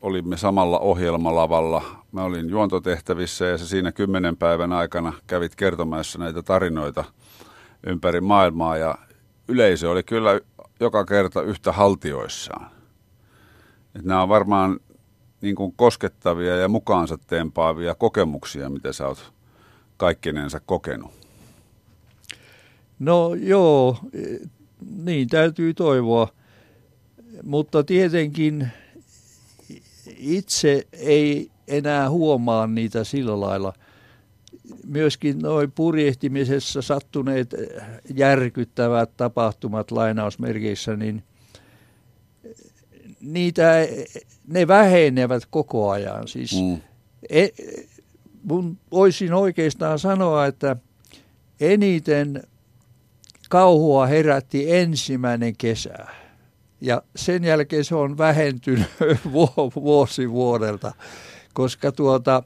[0.00, 1.82] olimme samalla ohjelmalavalla.
[2.12, 7.04] Mä olin juontotehtävissä ja se siinä kymmenen päivän aikana kävit kertomassa näitä tarinoita
[7.86, 8.94] ympäri maailmaa ja
[9.48, 10.40] yleisö oli kyllä
[10.80, 12.70] joka kerta yhtä haltioissaan.
[13.94, 14.80] Et nämä on varmaan
[15.40, 19.32] niin kuin koskettavia ja mukaansa tempaavia kokemuksia, mitä sä oot
[19.96, 21.10] kaikkinensa kokenut?
[22.98, 23.98] No joo,
[25.04, 26.28] niin täytyy toivoa.
[27.42, 28.68] Mutta tietenkin
[30.18, 33.72] itse ei enää huomaa niitä sillä lailla.
[34.86, 37.54] Myöskin noin purjehtimisessa sattuneet
[38.14, 41.22] järkyttävät tapahtumat lainausmerkeissä, niin
[43.26, 43.86] niitä
[44.46, 46.28] ne vähenevät koko ajan.
[46.28, 46.80] Siis mm.
[47.30, 47.48] e,
[48.42, 50.76] mun voisin oikeastaan sanoa, että
[51.60, 52.42] eniten
[53.48, 56.06] kauhua herätti ensimmäinen kesä.
[56.80, 58.88] Ja sen jälkeen se on vähentynyt
[59.76, 60.92] vuosi vuodelta,
[61.52, 62.42] koska tuota,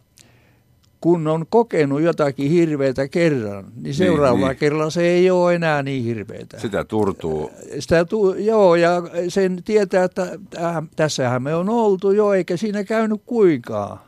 [1.00, 4.58] kun on kokenut jotakin hirveätä kerran, niin seuraavalla niin, niin.
[4.58, 6.58] kerralla se ei ole enää niin hirveätä.
[6.58, 7.50] Sitä turtuu.
[7.78, 10.22] Sitä tu- joo, ja sen tietää, että
[10.56, 13.98] äh, tässähän me on oltu jo, eikä siinä käynyt kuinkaan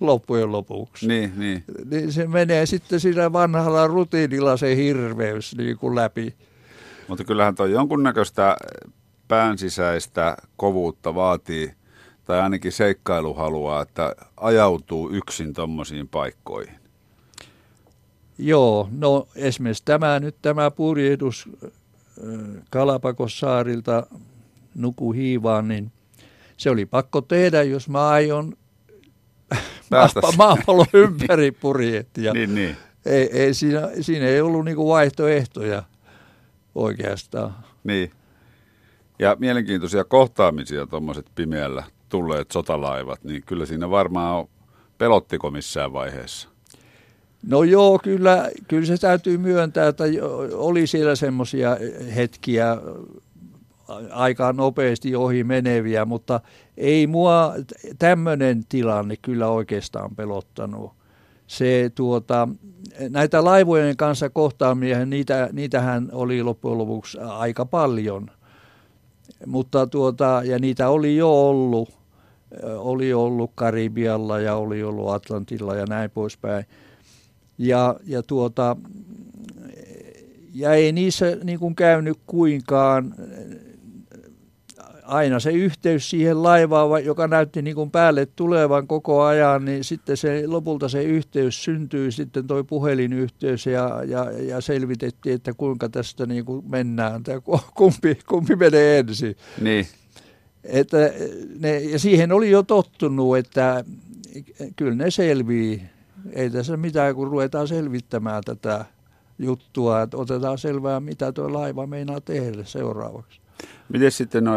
[0.00, 1.08] loppujen lopuksi.
[1.08, 1.64] Niin, niin.
[1.90, 6.34] niin se menee sitten sillä vanhalla rutiinilla se hirveys niin kuin läpi.
[7.08, 8.56] Mutta kyllähän tuo jonkunnäköistä
[9.28, 11.72] päänsisäistä kovuutta vaatii
[12.28, 16.74] tai ainakin seikkailu haluaa, että ajautuu yksin tuommoisiin paikkoihin?
[18.38, 21.48] Joo, no esimerkiksi tämä nyt tämä purjehdus
[22.70, 24.06] Kalapakosaarilta
[24.74, 25.92] Nukuhiivaan, niin
[26.56, 28.56] se oli pakko tehdä, jos mä aion
[30.38, 32.32] maapallon ympäri purjehtia.
[32.32, 32.76] niin, niin.
[33.06, 35.82] Ei, ei, siinä, siinä ei ollut niinku vaihtoehtoja
[36.74, 37.54] oikeastaan.
[37.84, 38.10] Niin.
[39.18, 44.46] Ja mielenkiintoisia kohtaamisia tuommoiset pimeällä tulleet sotalaivat, niin kyllä siinä varmaan
[44.98, 46.48] pelottiko missään vaiheessa?
[47.46, 50.04] No joo, kyllä, kyllä se täytyy myöntää, että
[50.52, 51.76] oli siellä semmoisia
[52.16, 52.76] hetkiä
[54.10, 56.40] aika nopeasti ohi meneviä, mutta
[56.76, 57.54] ei mua
[57.98, 60.92] tämmöinen tilanne kyllä oikeastaan pelottanut.
[61.46, 62.48] Se tuota,
[63.10, 68.30] näitä laivojen kanssa kohtaamia, niitä, niitähän oli loppujen lopuksi aika paljon.
[69.46, 71.97] Mutta tuota, ja niitä oli jo ollut
[72.76, 76.64] oli ollut Karibialla ja oli ollut Atlantilla ja näin poispäin.
[77.58, 78.76] Ja, ja, tuota,
[80.54, 83.14] ja ei niissä niin kuin käynyt kuinkaan
[85.08, 90.16] aina se yhteys siihen laivaan, joka näytti niin kuin päälle tulevan koko ajan, niin sitten
[90.16, 96.26] se, lopulta se yhteys syntyi, sitten toi puhelinyhteys ja, ja, ja selvitettiin, että kuinka tästä
[96.26, 97.40] niin kuin mennään, tai
[97.74, 99.36] kumpi, kumpi menee ensin.
[99.60, 99.86] Niin.
[100.68, 100.96] Että
[101.58, 103.84] ne, ja siihen oli jo tottunut, että
[104.76, 105.82] kyllä ne selvii.
[106.32, 108.84] Ei tässä mitään, kun ruvetaan selvittämään tätä
[109.38, 113.40] juttua, että otetaan selvää, mitä tuo laiva meinaa tehdä seuraavaksi.
[113.88, 114.54] Miten sitten nuo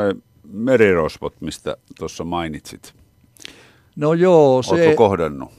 [0.52, 2.94] merirosvot, mistä tuossa mainitsit?
[3.96, 4.72] No joo, se...
[4.72, 5.52] Oletko kohdannut?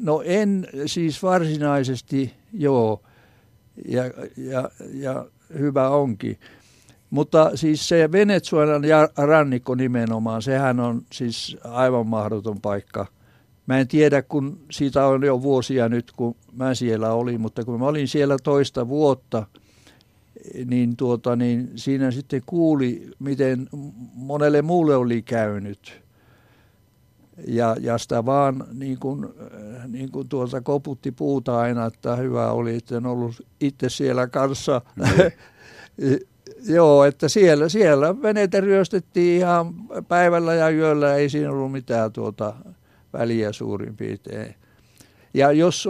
[0.00, 3.02] No en siis varsinaisesti, joo,
[3.88, 4.04] ja,
[4.36, 5.26] ja, ja
[5.58, 6.38] hyvä onkin.
[7.10, 8.82] Mutta siis se Venezuelan
[9.16, 13.06] rannikko nimenomaan, sehän on siis aivan mahdoton paikka.
[13.66, 17.80] Mä en tiedä, kun siitä on jo vuosia nyt, kun mä siellä olin, mutta kun
[17.80, 19.46] mä olin siellä toista vuotta,
[20.64, 23.68] niin, tuota, niin siinä sitten kuuli, miten
[24.14, 26.02] monelle muulle oli käynyt.
[27.46, 29.26] Ja, ja sitä vaan niin kuin,
[29.86, 34.82] niin kuin tuolta koputti puuta aina, että hyvä oli, että en ollut itse siellä kanssa.
[34.96, 35.04] Mm.
[36.68, 39.74] Joo, että siellä, siellä veneitä ryöstettiin ihan
[40.08, 42.54] päivällä ja yöllä, ei siinä ollut mitään tuota
[43.12, 44.54] väliä suurin piirtein.
[45.34, 45.88] Ja jos,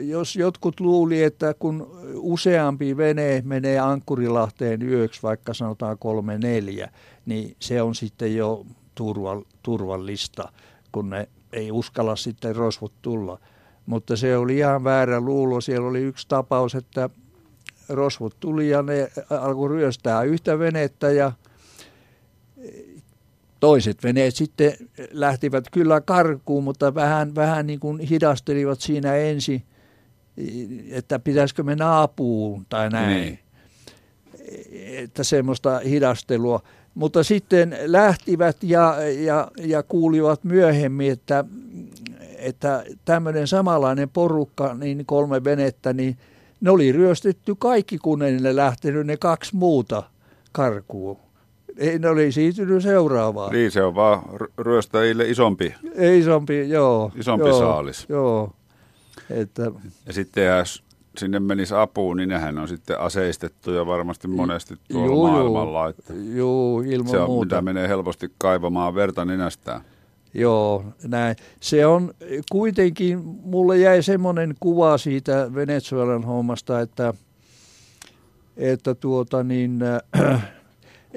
[0.00, 6.90] jos jotkut luuli, että kun useampi vene menee Ankkurilahteen yöksi, vaikka sanotaan kolme neljä,
[7.26, 8.66] niin se on sitten jo
[9.62, 10.52] turvallista,
[10.92, 13.38] kun ne ei uskalla sitten rosvot tulla.
[13.86, 15.60] Mutta se oli ihan väärä luulo.
[15.60, 17.10] Siellä oli yksi tapaus, että
[17.88, 21.32] rosvot tuli ja ne alkoi ryöstää yhtä venettä ja
[23.60, 24.72] toiset veneet sitten
[25.10, 29.62] lähtivät kyllä karkuun, mutta vähän, vähän niin kuin hidastelivat siinä ensin,
[30.90, 33.16] että pitäisikö mennä apuun tai näin.
[33.16, 33.38] Niin.
[34.96, 36.62] Että semmoista hidastelua.
[36.94, 41.44] Mutta sitten lähtivät ja, ja, ja kuulivat myöhemmin, että,
[42.36, 46.16] että tämmöinen samanlainen porukka, niin kolme venettä, niin
[46.60, 50.02] ne oli ryöstetty kaikki, kun ne lähtenyt ne kaksi muuta
[50.52, 51.16] karkuun.
[51.76, 53.52] Ei, ne oli siirtynyt seuraavaan.
[53.52, 54.22] Niin, se on vaan
[54.58, 55.74] ryöstäjille isompi.
[56.18, 57.12] Isompi, joo.
[57.16, 58.06] Isompi joo, saalis.
[58.08, 58.52] Joo.
[59.30, 59.70] Että...
[60.06, 60.84] Ja sitten jos
[61.18, 65.88] sinne menisi apuun, niin nehän on sitten aseistettu ja varmasti monesti tuolla joo, maailmalla.
[65.88, 67.56] Että joo, ilman se on, muuta.
[67.56, 69.80] mitä menee helposti kaivamaan verta nenästään.
[70.34, 71.36] Joo, näin.
[71.60, 72.14] Se on
[72.52, 77.14] kuitenkin, mulle jäi semmoinen kuva siitä Venezuelan hommasta, että,
[78.56, 80.48] että tuota niin, äh,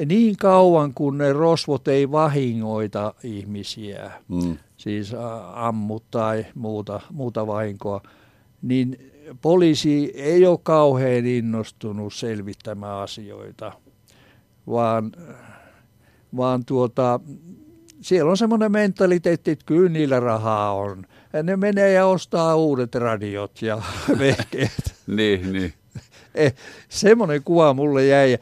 [0.05, 4.57] niin kauan kun ne rosvot ei vahingoita ihmisiä, mm.
[4.77, 5.13] siis
[5.53, 8.01] ammu tai muuta, muuta vahinkoa,
[8.61, 13.71] niin poliisi ei ole kauhean innostunut selvittämään asioita,
[14.67, 15.11] vaan,
[16.37, 17.19] vaan tuota,
[18.01, 21.05] siellä on semmoinen mentaliteetti, että kyllä niillä rahaa on.
[21.33, 23.81] Ja ne menee ja ostaa uudet radiot ja
[24.19, 24.95] vehkeet.
[25.07, 25.73] niin, niin.
[26.35, 26.53] Eh,
[26.89, 28.37] semmoinen kuva mulle jäi.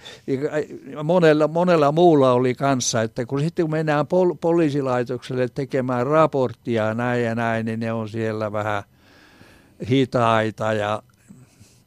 [0.92, 6.94] Ja monella, monella muulla oli kanssa, että kun sitten kun mennään pol- poliisilaitokselle tekemään raporttia
[6.94, 8.84] näin ja näin, niin ne on siellä vähän
[9.90, 11.04] hitaita ja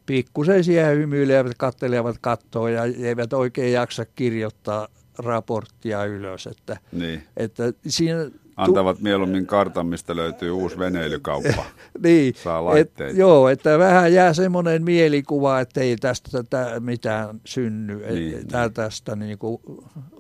[0.06, 4.88] pikkusen siellä hymyilevät, kattelevat kattoa ja eivät oikein jaksa kirjoittaa
[5.22, 6.46] raporttia ylös.
[6.46, 7.22] Että, niin.
[7.36, 11.64] että siinä Antavat mieluummin kartan, mistä löytyy uusi veneilykauppa.
[12.04, 13.10] niin, Saa laitteita.
[13.10, 17.96] Et, joo, että vähän jää semmoinen mielikuva, että ei tästä tätä mitään synny.
[17.96, 18.72] Niin, et, niin.
[18.74, 19.62] Tästä niin kuin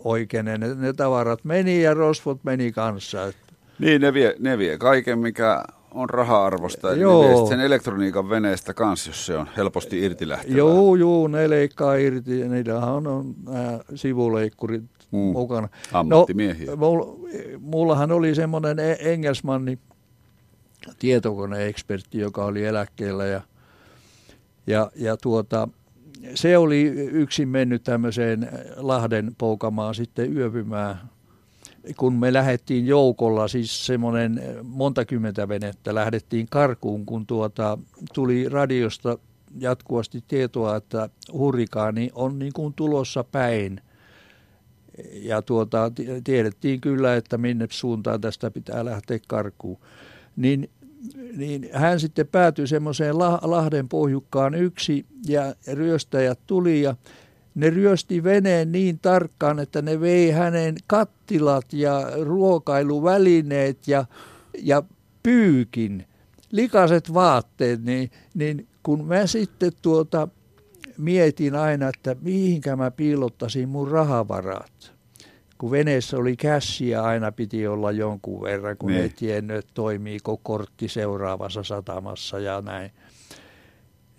[0.04, 0.44] oikein.
[0.44, 3.24] Ne, ne tavarat meni ja rosvot meni kanssa.
[3.26, 3.52] Että.
[3.78, 5.62] Niin, ne vie, ne vie kaiken, mikä
[5.94, 6.92] on raha-arvosta.
[6.94, 7.46] Joo.
[7.46, 10.58] Sen elektroniikan veneestä kanssa, jos se on helposti irti lähtevää.
[10.58, 12.48] Joo, joo, ne leikkaa irti.
[12.48, 15.18] Niillä on, on nämä sivuleikkurit mm.
[15.18, 15.68] mukana.
[15.92, 16.70] Ammattimiehiä.
[16.70, 17.28] No, mulla,
[17.60, 19.78] mullahan oli semmoinen e- Engelsmanni,
[20.98, 23.40] tietokoneekspertti, joka oli eläkkeellä ja,
[24.66, 25.68] ja, ja tuota,
[26.34, 26.82] se oli
[27.12, 31.00] yksin mennyt tämmöiseen Lahden poukamaan sitten yöpymään.
[31.96, 37.78] Kun me lähdettiin joukolla, siis semmoinen monta kymmentä venettä, lähdettiin karkuun, kun tuota,
[38.14, 39.18] tuli radiosta
[39.58, 43.80] jatkuvasti tietoa, että hurrikaani on niin kuin tulossa päin–
[45.12, 45.92] ja tuota,
[46.24, 49.78] tiedettiin kyllä, että minne suuntaan tästä pitää lähteä karkuun.
[50.36, 50.70] Niin,
[51.36, 56.96] niin hän sitten päätyi semmoiseen Lahden pohjukkaan yksi ja ryöstäjät tuli ja
[57.54, 64.04] ne ryösti veneen niin tarkkaan, että ne vei hänen kattilat ja ruokailuvälineet ja,
[64.58, 64.82] ja
[65.22, 66.06] pyykin,
[66.50, 70.28] likaset vaatteet, niin, niin kun mä sitten tuota,
[70.98, 74.92] mietin aina, että mihinkä mä piilottaisin mun rahavarat.
[75.58, 79.02] Kun veneessä oli käsiä, aina piti olla jonkun verran, kun niin.
[79.02, 82.90] ei tiennyt, että toimiiko kortti seuraavassa satamassa ja näin.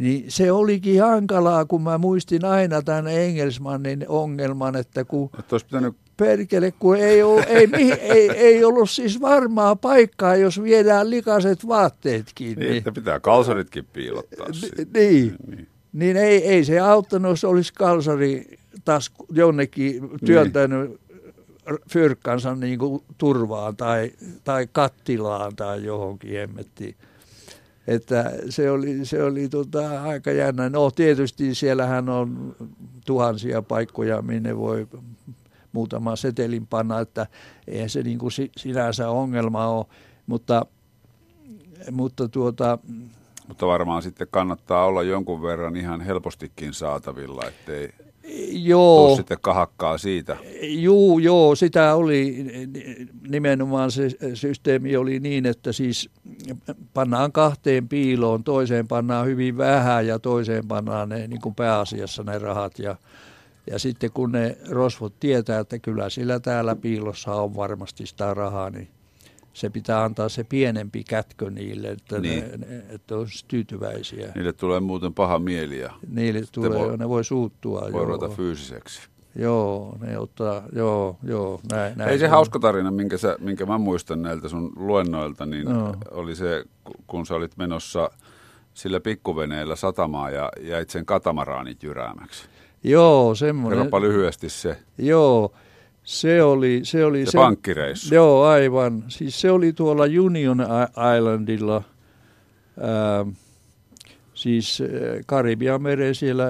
[0.04, 5.96] Niin se olikin hankalaa, kun mä muistin aina tämän Engelsmannin ongelman, että kun että pitänyt...
[6.18, 12.60] perkele, kun ei, ole, ei, ei, ei ollut siis varmaa paikkaa, jos viedään likaiset vaatteetkin.
[12.60, 12.94] Niin, niin.
[12.94, 14.48] pitää kalsaritkin piilottaa.
[14.48, 15.36] N- niin.
[15.48, 21.00] niin niin ei, ei se auttanut, jos olisi kalsari taas jonnekin työntänyt niin.
[21.90, 24.12] fyrkkansa niin kuin turvaan tai,
[24.44, 26.96] tai kattilaan tai johonkin hemmettiin.
[27.88, 30.70] Että se oli, se oli tota aika jännä.
[30.70, 32.56] No tietysti siellähän on
[33.06, 34.88] tuhansia paikkoja, minne voi
[35.72, 37.28] muutama setelin panna, että
[37.68, 39.86] eihän se niin kuin sinänsä ongelma ole,
[40.28, 40.66] mutta,
[41.92, 42.78] mutta tuota,
[43.48, 47.94] mutta varmaan sitten kannattaa olla jonkun verran ihan helpostikin saatavilla, ettei
[48.52, 49.08] Joo.
[49.08, 50.38] Tuu sitten kahakkaa siitä.
[50.62, 52.46] Joo, joo, sitä oli
[53.30, 56.10] nimenomaan se systeemi oli niin, että siis
[56.94, 62.40] pannaan kahteen piiloon, toiseen pannaan hyvin vähän ja toiseen pannaan ne niin kuin pääasiassa ne
[62.40, 62.96] rahat ja,
[63.72, 68.70] ja sitten kun ne rosvot tietää, että kyllä sillä täällä piilossa on varmasti sitä rahaa,
[68.70, 68.88] niin
[69.54, 72.44] se pitää antaa se pienempi kätkö niille, että, niin.
[72.44, 74.32] ne, ne, että on tyytyväisiä.
[74.36, 77.88] Niille tulee muuten paha mieli ja Niille tulee, voi, ne voi suuttua.
[77.92, 79.02] Voi ruveta fyysiseksi.
[79.36, 83.78] Joo, ne ottaa, joo, joo, näin, näin Ei se hauska tarina, minkä, sä, minkä mä
[83.78, 85.96] muistan näiltä sun luennoilta, niin no.
[86.12, 86.66] oli se,
[87.08, 88.10] kun sä olit menossa
[88.74, 92.46] sillä pikkuveneellä satamaan ja jäit sen katamaraanit jyräämäksi.
[92.84, 93.80] Joo, semmoinen.
[93.80, 94.80] Kerropa lyhyesti se.
[94.98, 95.54] Joo,
[96.04, 96.80] se oli...
[96.84, 98.16] Se, oli se, se pankkireissu.
[98.16, 99.04] Joo, aivan.
[99.08, 100.66] Siis se oli tuolla Union
[101.18, 101.84] Islandilla,
[102.80, 103.26] ää,
[104.34, 104.84] siis
[105.26, 106.46] Karibian meren siellä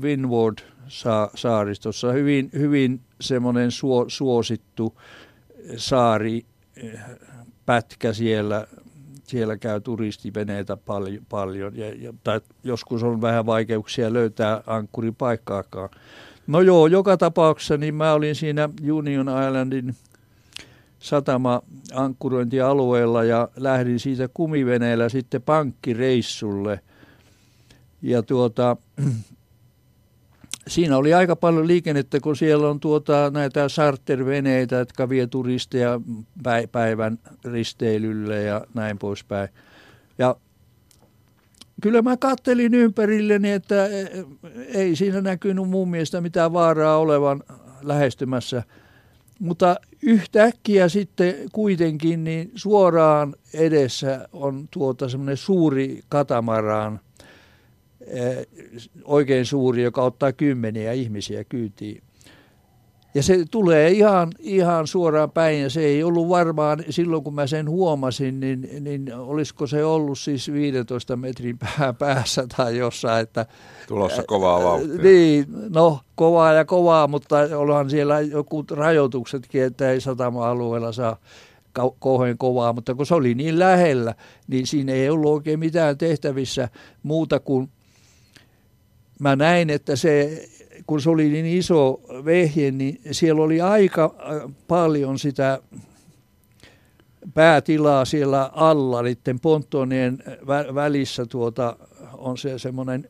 [0.00, 2.12] Windward-saaristossa.
[2.12, 5.00] Hyvin, hyvin semmoinen suo, suosittu
[5.76, 6.44] saari
[7.66, 8.66] pätkä siellä.
[9.24, 15.88] Siellä käy turistiveneitä paljon, paljon ja, ja, tai joskus on vähän vaikeuksia löytää ankkuripaikkaakaan.
[16.46, 19.96] No joo, joka tapauksessa niin mä olin siinä Union Islandin
[20.98, 26.80] satama-ankkurointialueella ja lähdin siitä kumiveneellä sitten pankkireissulle.
[28.02, 28.76] Ja tuota,
[30.68, 36.00] siinä oli aika paljon liikennettä, kun siellä on tuota, näitä charterveneitä, jotka vie turisteja
[36.72, 39.48] päivän risteilylle ja näin poispäin.
[40.18, 40.36] Ja
[41.80, 44.24] kyllä mä kattelin ympärilleni, että e,
[44.68, 47.42] ei siinä näkynyt mun mielestä mitään vaaraa olevan
[47.82, 48.62] lähestymässä.
[49.40, 57.00] Mutta yhtäkkiä sitten kuitenkin niin suoraan edessä on tuota semmoinen suuri katamaraan,
[58.00, 58.20] e,
[59.04, 62.02] oikein suuri, joka ottaa kymmeniä ihmisiä kyytiin.
[63.14, 67.46] Ja se tulee ihan, ihan suoraan päin ja se ei ollut varmaan, silloin kun mä
[67.46, 73.22] sen huomasin, niin, niin olisiko se ollut siis 15 metrin pää, päässä tai jossain.
[73.22, 73.46] Että,
[73.88, 75.02] Tulossa kovaa vauhtia.
[75.02, 81.16] Niin, no kovaa ja kovaa, mutta onhan siellä joku rajoituksetkin, että ei satama-alueella saa
[81.98, 84.14] kauhean kovaa, mutta kun se oli niin lähellä,
[84.48, 86.68] niin siinä ei ollut oikein mitään tehtävissä
[87.02, 87.70] muuta kuin
[89.20, 90.44] mä näin, että se
[90.86, 95.60] kun se oli niin iso vehje, niin siellä oli aika äh, paljon sitä
[97.34, 100.18] päätilaa siellä alla, niiden ponttonien
[100.74, 101.76] välissä tuota,
[102.12, 103.08] on se semmoinen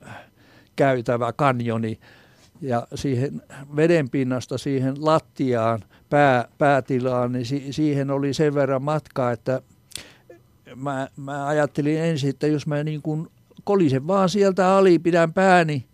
[0.76, 1.98] käytävä kanjoni,
[2.60, 3.42] ja siihen
[3.76, 9.62] vedenpinnasta siihen lattiaan, pää, päätilaan, niin si, siihen oli sen verran matkaa, että
[10.76, 13.28] mä, mä ajattelin ensin, että jos mä niin kuin
[13.64, 15.86] kolisen vaan sieltä ali, pidän pääni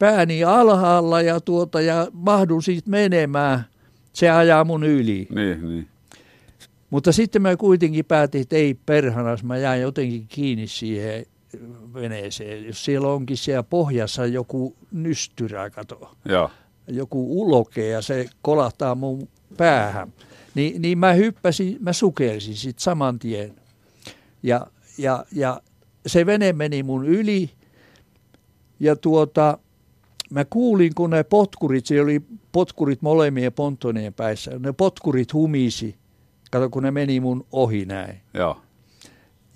[0.00, 3.64] pääni alhaalla ja, tuota, ja mahdun siitä menemään.
[4.12, 5.28] Se ajaa mun yli.
[5.34, 5.88] Niin, niin.
[6.90, 11.26] Mutta sitten mä kuitenkin päätin, että ei perhanas, mä jään jotenkin kiinni siihen
[11.94, 12.66] veneeseen.
[12.66, 16.16] Jos siellä onkin siellä pohjassa joku nystyrä, kato.
[16.24, 16.50] Joo.
[16.88, 20.12] Joku uloke ja se kolahtaa mun päähän.
[20.54, 23.54] Ni, niin mä hyppäsin, mä sukelsin sitten saman tien.
[24.42, 24.66] Ja,
[24.98, 25.60] ja, ja
[26.06, 27.50] se vene meni mun yli
[28.80, 29.58] ja tuota,
[30.30, 32.22] mä kuulin, kun ne potkurit, siellä oli
[32.52, 35.96] potkurit molemmien ponttonien päissä, ne potkurit humisi,
[36.50, 38.20] kato kun ne meni mun ohi näin.
[38.34, 38.60] Joo.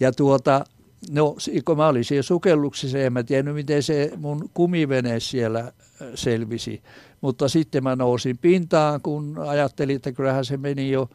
[0.00, 0.64] Ja tuota,
[1.10, 5.72] no kun mä olin siellä sukelluksissa, en mä tiennyt miten se mun kumivene siellä äh,
[6.14, 6.82] selvisi.
[7.20, 11.08] Mutta sitten mä nousin pintaan, kun ajattelin, että kyllähän se meni jo.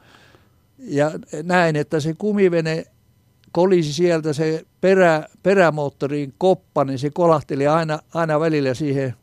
[0.77, 1.11] Ja
[1.43, 2.85] näin, että se kumivene
[3.51, 9.13] kolisi sieltä se perä, perämoottoriin koppa, niin se kolahteli aina, aina välillä siihen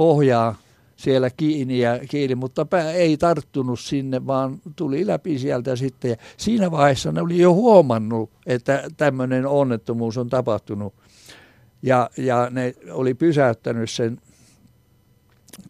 [0.00, 0.54] pohjaa
[0.96, 6.10] siellä kiinni ja kiinni, mutta pää ei tarttunut sinne, vaan tuli läpi sieltä sitten.
[6.10, 10.94] Ja siinä vaiheessa ne oli jo huomannut, että tämmöinen onnettomuus on tapahtunut.
[11.82, 14.20] Ja, ja ne oli pysäyttänyt sen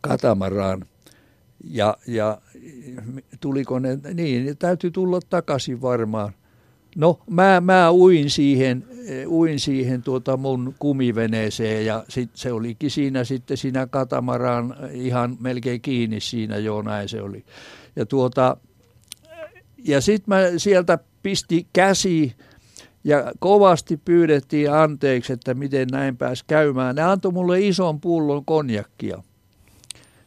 [0.00, 0.86] katamaraan.
[1.64, 2.40] Ja, ja
[3.40, 6.32] tuliko ne, niin, täytyy tulla takaisin varmaan.
[6.96, 8.84] No mä, mä uin siihen,
[9.26, 15.80] uin siihen tuota mun kumiveneeseen ja sit se olikin siinä sitten siinä katamaraan ihan melkein
[15.80, 17.44] kiinni siinä, joo näin se oli.
[17.96, 18.56] Ja tuota,
[19.84, 22.34] ja sitten mä sieltä pisti käsi
[23.04, 26.96] ja kovasti pyydettiin anteeksi, että miten näin pääsi käymään.
[26.96, 29.22] Ne antoi mulle ison pullon konjakkia.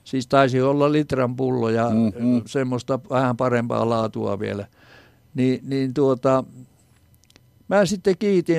[0.04, 2.38] Siis taisi olla litran pullo ja Mhm.
[2.46, 4.68] semmoista vähän parempaa laatua vielä.
[5.34, 6.44] Ni, niin tuota,
[7.68, 8.58] mä sitten kiitin,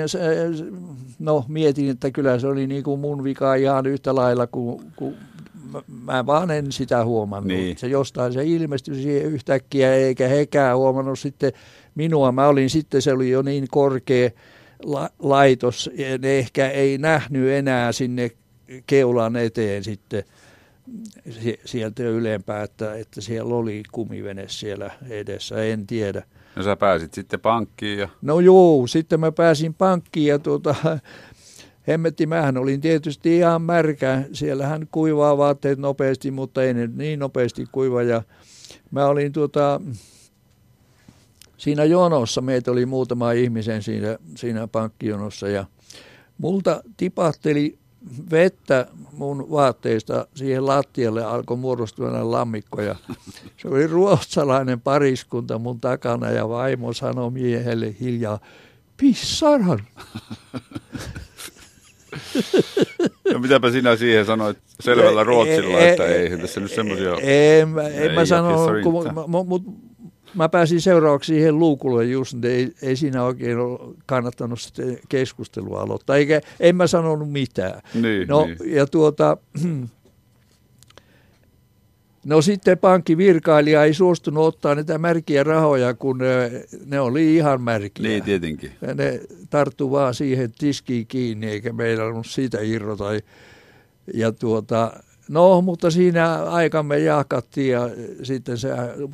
[1.19, 5.17] no mietin, että kyllä se oli niin kuin mun vika ihan yhtä lailla kuin, kuin
[6.05, 7.49] mä, vaan en sitä huomannut.
[7.49, 7.79] Niin.
[7.79, 11.53] Se jostain se ilmestyi siihen yhtäkkiä, eikä hekään huomannut sitten
[11.95, 12.33] minua.
[12.33, 14.31] Mä olin sitten, se oli jo niin korkea
[14.83, 18.31] la, laitos, ne ehkä ei nähnyt enää sinne
[18.87, 20.25] keulan eteen sitten
[21.31, 26.23] si- sieltä ylempää, että, että siellä oli kumivene siellä edessä, en tiedä.
[26.57, 30.75] No sä pääsit sitten pankkiin ja No joo, sitten mä pääsin pankkiin ja tuota,
[31.89, 34.23] hemmetti, mähän olin tietysti ihan märkä.
[34.33, 38.03] Siellähän kuivaa vaatteet nopeasti, mutta ei ne niin nopeasti kuiva.
[38.03, 38.23] Ja
[38.91, 39.81] mä olin tuota,
[41.57, 45.65] siinä jonossa, meitä oli muutama ihmisen siinä, siinä pankkijonossa ja
[46.39, 47.79] multa tipahteli
[48.31, 52.95] vettä mun vaatteista siihen lattialle alkoi muodostua lammikko ja
[53.57, 58.39] se oli ruotsalainen pariskunta mun takana ja vaimo sanoi miehelle hiljaa,
[58.97, 59.81] pissaran.
[63.33, 67.17] No mitäpä sinä siihen sanoit selvällä ruotsilla, että ei tässä nyt semmoisia...
[67.21, 68.85] En, mä- en Ei, mä sano, pissarin.
[70.35, 75.81] Mä, pääsin seuraavaksi siihen luukulle just, että ei, ei siinä oikein ole kannattanut sitten keskustelua
[75.81, 77.81] aloittaa, eikä en mä sanonut mitään.
[77.95, 78.75] Niin, No niin.
[78.75, 79.37] ja tuota,
[82.25, 88.09] no sitten pankkivirkailija ei suostunut ottaa niitä märkiä rahoja, kun ne, ne oli ihan märkiä.
[88.09, 88.73] Niin, tietenkin.
[88.81, 89.21] Ja ne
[89.51, 93.05] tarttu vaan siihen tiskiin kiinni, eikä meillä ollut siitä irrota.
[94.15, 94.93] Ja tuota,
[95.29, 97.91] no, mutta siinä aikamme jakattiin ja
[98.23, 98.69] sitten se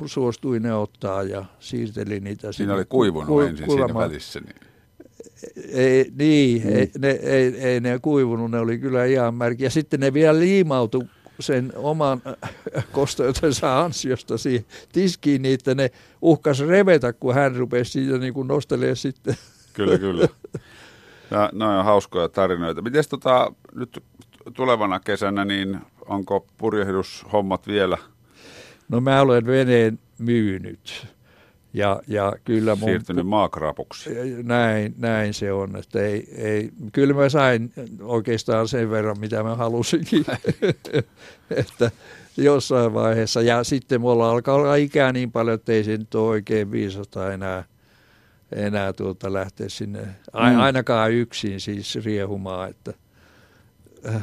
[0.05, 2.41] suostui ne ottaa ja siirteli niitä.
[2.41, 4.09] Siinä sinne oli kuivunut ku- ensin siinä kuivamaan.
[4.09, 4.39] välissä.
[4.39, 4.55] Niin.
[5.71, 6.69] Ei, niin, Mm.
[6.75, 9.65] ei, ne, ei, ei ne kuivunut, ne oli kyllä ihan märkiä.
[9.65, 11.05] Ja sitten ne vielä liimautui
[11.39, 12.21] sen oman
[12.91, 15.91] kostojotensa ansiosta siihen tiskiin, niin että ne
[16.21, 19.35] uhkas revetä, kun hän rupesi siitä niin kuin nostelemaan sitten.
[19.73, 20.27] Kyllä, kyllä.
[21.31, 22.81] Ja, no on hauskoja tarinoita.
[22.81, 24.03] Miten tota, nyt
[24.53, 25.77] tulevana kesänä, niin
[26.11, 27.97] onko purjehdushommat vielä
[28.89, 31.07] No mä olen veneen myynyt.
[31.73, 34.09] Ja, ja kyllä mun, siirtynyt maakrapuksi?
[34.43, 39.55] näin, näin se on, että ei, ei, kyllä mä sain oikeastaan sen verran, mitä mä
[39.55, 40.25] halusinkin,
[41.55, 41.91] että
[42.37, 43.41] jossain vaiheessa.
[43.41, 47.33] Ja sitten mulla alkaa olla ikää niin paljon, että ei se nyt ole oikein viisasta
[47.33, 47.63] enää,
[48.51, 50.59] enää tuota lähteä sinne, Mm.
[50.59, 52.93] ainakaan yksin siis riehumaan, että
[54.09, 54.21] äh,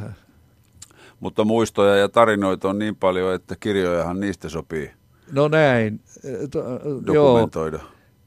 [1.20, 4.90] Mutta muistoja ja tarinoita on niin paljon, että kirjojahan niistä sopii
[5.32, 6.00] no näin,
[6.50, 7.00] to- joo.
[7.06, 7.80] dokumentoida.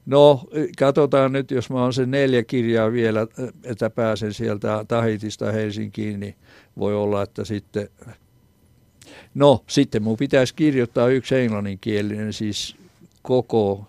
[0.06, 0.44] No,
[0.78, 3.26] katsotaan nyt, jos mä oon sen neljä kirjaa vielä,
[3.64, 6.34] että pääsen sieltä Tahitista Helsinkiin, niin
[6.78, 7.88] voi olla, että sitten...
[9.34, 12.76] No, sitten mun pitäisi kirjoittaa yksi englanninkielinen, siis
[13.22, 13.84] koko,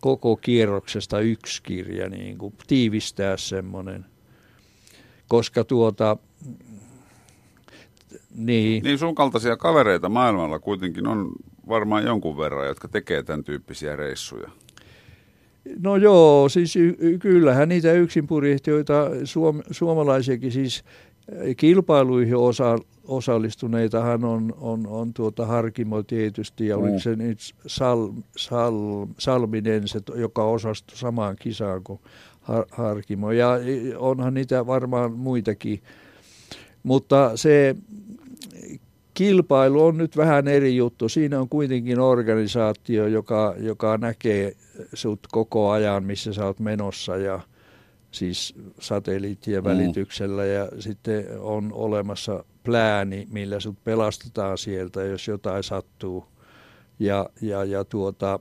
[0.00, 4.06] koko kierroksesta yksi kirja, niin kuin tiivistää semmoinen.
[5.28, 6.16] Koska tuota,
[8.34, 11.32] niin, Niin sun kaltaisia kavereita maailmalla kuitenkin on
[11.68, 14.50] varmaan jonkun verran, jotka tekee tämän tyyppisiä reissuja.
[15.82, 20.84] No joo, siis y- kyllähän niitä yksinpurjehtijoita, suom- suomalaisiakin siis
[21.32, 26.82] eh, kilpailuihin osa- osallistuneitahan on, on, on tuota Harkimo tietysti ja Mm.
[26.82, 32.00] oliko se nyt Sal, Sal, Salminen, se, joka osastui samaan kisaan kuin
[32.40, 35.82] Har, Harkimo ja i- onhan niitä varmaan muitakin,
[36.88, 37.76] mutta se
[39.14, 41.08] kilpailu on nyt vähän eri juttu.
[41.08, 44.52] Siinä on kuitenkin organisaatio, joka, joka näkee
[44.94, 47.40] sut koko ajan, missä sä oot menossa ja
[48.10, 49.68] siis satelliittien Mm.
[49.68, 56.24] välityksellä ja sitten on olemassa plääni, millä sut pelastetaan sieltä, jos jotain sattuu.
[56.98, 58.40] Ja, ja, ja tuota,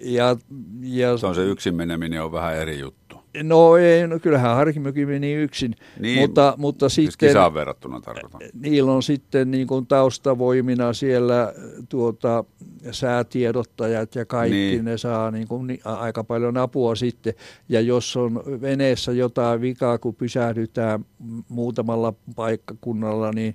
[0.00, 0.36] ja,
[0.80, 3.07] ja, Se on se yksin meneminen on vähän eri juttu.
[3.42, 8.40] No ei, no kyllähän Harkimokin meni yksin, Niin, mutta, mutta Siis sitten kisaan verrattuna tarkoitan.
[8.60, 11.52] niillä on sitten niin kuin taustavoimina siellä
[11.88, 12.44] tuota,
[12.90, 14.84] säätiedottajat ja kaikki, Niin.
[14.84, 17.34] ne saa niin kuin, aika paljon apua sitten.
[17.68, 21.04] Ja jos on veneessä jotain vikaa, kun pysähdytään
[21.48, 23.54] muutamalla paikkakunnalla, niin,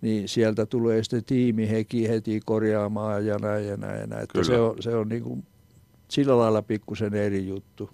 [0.00, 4.00] niin sieltä tulee sitten tiimi heti, heti korjaamaan ja näin ja näin.
[4.00, 4.22] Ja näin.
[4.22, 4.44] Että Kyllä.
[4.44, 5.44] se on, se on niin kuin
[6.08, 7.90] sillä lailla pikkusen eri juttu.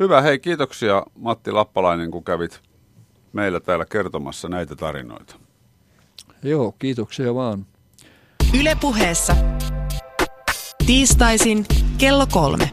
[0.00, 2.60] Hyvä, hei kiitoksia Matti Lappalainen, kun kävit
[3.32, 5.36] meillä täällä kertomassa näitä tarinoita.
[6.42, 7.66] Joo, kiitoksia vaan.
[8.60, 9.36] Ylepuheessa
[10.86, 11.66] tiistaisin
[11.98, 12.70] kello kolme.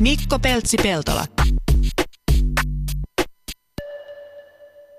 [0.00, 1.24] Mikko Peltsi-Peltola.